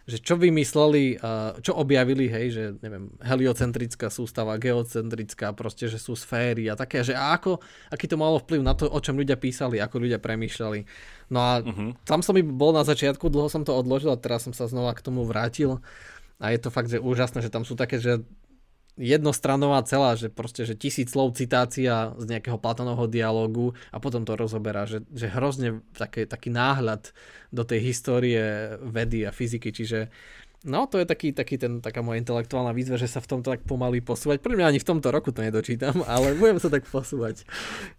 že 0.08 0.24
čo 0.24 0.40
vymysleli, 0.40 1.20
čo 1.60 1.76
objavili, 1.76 2.32
hej, 2.32 2.46
že 2.48 2.64
neviem, 2.80 3.12
heliocentrická 3.20 4.08
sústava, 4.08 4.56
geocentrická, 4.56 5.52
proste, 5.52 5.84
že 5.84 6.00
sú 6.00 6.16
sféry 6.16 6.72
a 6.72 6.80
také, 6.80 7.04
že 7.04 7.12
a 7.12 7.36
ako, 7.36 7.60
aký 7.92 8.08
to 8.08 8.16
malo 8.16 8.40
vplyv 8.40 8.64
na 8.64 8.72
to, 8.72 8.88
o 8.88 8.98
čom 9.04 9.20
ľudia 9.20 9.36
písali, 9.36 9.76
ako 9.76 10.00
ľudia 10.00 10.16
premýšľali. 10.16 10.80
No 11.28 11.38
a 11.44 11.52
uh-huh. 11.60 11.92
tam 12.08 12.24
som 12.24 12.32
bol 12.40 12.72
na 12.72 12.88
začiatku, 12.88 13.28
dlho 13.28 13.52
som 13.52 13.68
to 13.68 13.76
odložil 13.76 14.08
a 14.08 14.16
teraz 14.16 14.48
som 14.48 14.56
sa 14.56 14.64
znova 14.64 14.96
k 14.96 15.04
tomu 15.04 15.28
vrátil 15.28 15.84
a 16.40 16.56
je 16.56 16.58
to 16.64 16.72
fakt, 16.72 16.88
že 16.88 17.04
úžasné, 17.04 17.44
že 17.44 17.52
tam 17.52 17.68
sú 17.68 17.76
také, 17.76 18.00
že 18.00 18.24
jednostranová 18.98 19.80
celá, 19.86 20.18
že 20.18 20.26
proste, 20.28 20.66
že 20.66 20.74
tisíc 20.74 21.14
slov 21.14 21.38
citácia 21.38 22.12
z 22.18 22.24
nejakého 22.26 22.58
Platonovho 22.58 23.06
dialogu 23.06 23.72
a 23.94 24.02
potom 24.02 24.26
to 24.26 24.34
rozoberá, 24.34 24.84
že, 24.84 25.06
že 25.14 25.30
hrozne 25.30 25.80
také, 25.94 26.26
taký 26.26 26.50
náhľad 26.50 27.14
do 27.54 27.62
tej 27.62 27.80
histórie 27.80 28.74
vedy 28.82 29.24
a 29.24 29.30
fyziky, 29.30 29.70
čiže 29.70 30.10
No, 30.66 30.90
to 30.90 30.98
je 30.98 31.06
taký, 31.06 31.30
taký 31.30 31.54
ten, 31.54 31.78
taká 31.78 32.02
moja 32.02 32.18
intelektuálna 32.18 32.74
výzva, 32.74 32.98
že 32.98 33.06
sa 33.06 33.22
v 33.22 33.30
tomto 33.30 33.54
tak 33.54 33.62
pomaly 33.62 34.02
posúvať. 34.02 34.42
Pre 34.42 34.58
mňa 34.58 34.74
ani 34.74 34.82
v 34.82 34.88
tomto 34.90 35.14
roku 35.14 35.30
to 35.30 35.38
nedočítam, 35.38 36.02
ale 36.10 36.34
budem 36.34 36.58
sa 36.58 36.66
tak 36.66 36.82
posúvať 36.90 37.46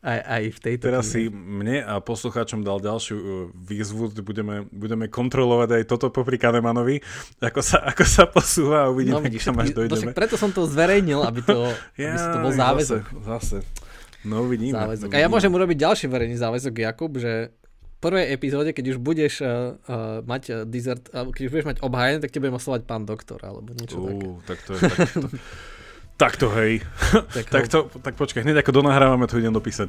aj, 0.04 0.20
aj 0.20 0.44
v 0.52 0.60
tejto 0.60 0.84
Teraz 0.92 1.16
si 1.16 1.32
mne 1.32 1.88
a 1.88 2.04
poslucháčom 2.04 2.60
dal 2.60 2.84
ďalšiu 2.84 3.16
uh, 3.16 3.26
výzvu, 3.56 4.12
budeme, 4.20 4.68
budeme 4.76 5.08
kontrolovať 5.08 5.80
aj 5.80 5.84
toto 5.88 6.12
popri 6.12 6.36
Kanemanovi, 6.36 7.00
ako 7.40 7.64
sa, 7.64 7.80
ako 7.88 8.04
sa 8.04 8.28
posúva 8.28 8.84
a 8.84 8.92
uvidíme, 8.92 9.24
no, 9.24 9.24
vidíš, 9.32 9.48
kam 9.48 9.56
až 9.64 9.72
dojdeme. 9.72 10.12
No, 10.12 10.20
preto 10.20 10.36
som 10.36 10.52
to 10.52 10.68
zverejnil, 10.68 11.24
aby 11.24 11.40
to, 11.40 11.72
ja, 11.96 12.12
aby 12.20 12.28
to 12.28 12.40
bol 12.44 12.52
záväzok. 12.52 13.04
Zase, 13.24 13.60
zase. 13.64 13.88
No 14.28 14.44
uvidíme. 14.44 14.76
Záväzok. 14.76 15.08
No, 15.08 15.16
uvidíme. 15.16 15.16
A 15.16 15.24
ja 15.24 15.32
môžem 15.32 15.48
urobiť 15.48 15.78
ďalší 15.80 16.06
verejný 16.12 16.36
záväzok, 16.36 16.74
Jakub, 16.76 17.16
že 17.16 17.56
prvej 18.00 18.32
epizóde, 18.32 18.72
keď 18.72 18.96
už 18.96 18.98
budeš 19.04 19.44
uh, 19.44 19.76
uh, 19.88 20.24
mať 20.24 20.44
uh, 20.52 20.56
desert, 20.64 21.12
uh, 21.12 21.28
keď 21.30 21.44
už 21.48 21.52
budeš 21.52 21.68
mať 21.68 21.78
obhajené, 21.84 22.18
tak 22.24 22.32
te 22.32 22.40
budem 22.40 22.56
oslovať 22.56 22.82
pán 22.88 23.04
doktor, 23.04 23.40
alebo 23.44 23.76
niečo 23.76 24.00
uh, 24.00 24.08
také. 24.08 24.28
tak 24.48 24.60
to 24.64 24.72
je 24.76 24.82
tak, 24.82 25.00
to, 25.14 25.20
Tak 26.20 26.36
to 26.36 26.52
hej. 26.52 26.84
Tak, 27.32 27.48
tak, 27.48 27.66
to, 27.72 27.88
tak 28.04 28.20
počkaj, 28.20 28.44
hneď 28.44 28.60
ako 28.60 28.84
donahrávame, 28.84 29.24
to 29.24 29.40
idem 29.40 29.56
dopísať. 29.56 29.88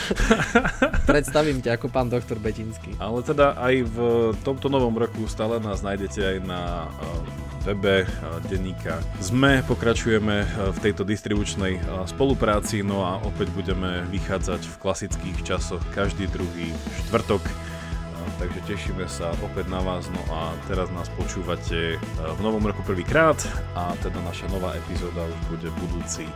Predstavím 1.12 1.60
ťa 1.60 1.76
ako 1.76 1.92
pán 1.92 2.08
doktor 2.08 2.40
Betinský. 2.40 2.96
Ale 2.96 3.20
teda 3.20 3.52
aj 3.60 3.84
v 3.84 3.96
tomto 4.40 4.72
novom 4.72 4.96
roku 4.96 5.28
stále 5.28 5.60
nás 5.60 5.84
nájdete 5.84 6.20
aj 6.24 6.36
na 6.40 6.88
eh, 6.88 7.45
webe 7.66 8.06
eh, 8.06 8.08
denníka 8.46 9.02
ZME. 9.18 9.66
Pokračujeme 9.66 10.36
eh, 10.40 10.48
v 10.70 10.78
tejto 10.78 11.02
distribučnej 11.02 11.82
spolupráci, 12.06 12.86
no 12.86 13.02
a 13.02 13.18
opäť 13.26 13.50
budeme 13.50 14.06
vychádzať 14.14 14.62
v 14.62 14.74
klasických 14.78 15.38
časoch 15.42 15.82
každý 15.90 16.30
druhý 16.30 16.70
štvrtok 17.06 17.42
takže 18.36 18.60
tešíme 18.68 19.08
sa 19.08 19.32
opäť 19.40 19.72
na 19.72 19.80
vás. 19.80 20.12
No 20.12 20.20
a 20.28 20.52
teraz 20.68 20.92
nás 20.92 21.08
počúvate 21.16 21.96
v 22.20 22.40
novom 22.44 22.60
roku 22.60 22.84
prvýkrát 22.84 23.40
a 23.72 23.96
teda 24.04 24.20
naša 24.20 24.44
nová 24.52 24.76
epizóda 24.76 25.24
už 25.24 25.40
bude 25.56 25.68
budúci 25.80 26.28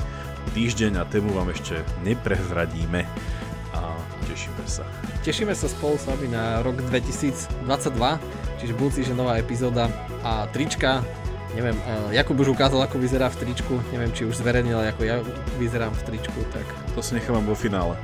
týždeň 0.57 0.97
a 0.97 1.05
tému 1.05 1.31
vám 1.37 1.53
ešte 1.53 1.85
neprezradíme 2.03 3.05
a 3.77 3.81
tešíme 4.27 4.65
sa. 4.67 4.83
Tešíme 5.23 5.53
sa 5.55 5.69
spolu 5.69 6.01
s 6.01 6.09
vami 6.09 6.33
na 6.33 6.65
rok 6.65 6.81
2022, 6.89 7.61
čiže 8.61 8.77
budúci, 8.77 9.01
že 9.03 9.17
nová 9.17 9.41
epizóda 9.41 9.89
a 10.21 10.45
trička 10.53 11.01
neviem, 11.55 11.77
Jakub 12.11 12.39
už 12.39 12.55
ukázal, 12.55 12.83
ako 12.87 12.97
vyzerá 12.99 13.27
v 13.31 13.37
tričku, 13.43 13.75
neviem, 13.91 14.11
či 14.15 14.27
už 14.27 14.39
zverejnil, 14.39 14.79
ako 14.95 15.03
ja 15.03 15.19
vyzerám 15.59 15.91
v 15.91 16.03
tričku, 16.07 16.41
tak... 16.55 16.67
To 16.95 17.03
si 17.03 17.15
nechávam 17.15 17.47
vo 17.47 17.55
finále. 17.55 17.95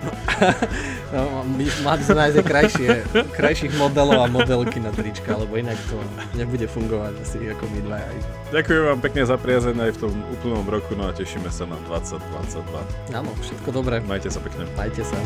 no, 1.14 1.42
mali 1.82 2.02
sme 2.02 2.16
nájsť 2.22 2.38
krajšie, 2.42 2.88
krajších 3.34 3.74
modelov 3.78 4.22
a 4.22 4.26
modelky 4.30 4.78
na 4.78 4.94
trička, 4.94 5.34
lebo 5.34 5.58
inak 5.58 5.78
to 5.90 5.98
nebude 6.38 6.66
fungovať 6.70 7.14
asi 7.22 7.38
ako 7.50 7.66
my 7.70 7.80
dva 7.86 7.98
aj. 7.98 8.18
Ďakujem 8.54 8.82
vám 8.94 9.00
pekne 9.02 9.22
za 9.26 9.36
priazeň 9.38 9.76
aj 9.90 9.92
v 9.94 9.98
tom 10.06 10.14
úplnom 10.38 10.66
roku, 10.66 10.94
no 10.94 11.10
a 11.10 11.12
tešíme 11.14 11.50
sa 11.50 11.66
na 11.66 11.78
2022. 11.90 12.62
Áno, 13.14 13.30
všetko 13.42 13.68
dobré. 13.74 13.98
Majte 14.06 14.30
sa 14.30 14.38
pekne. 14.38 14.70
Majte 14.78 15.02
sa. 15.02 15.18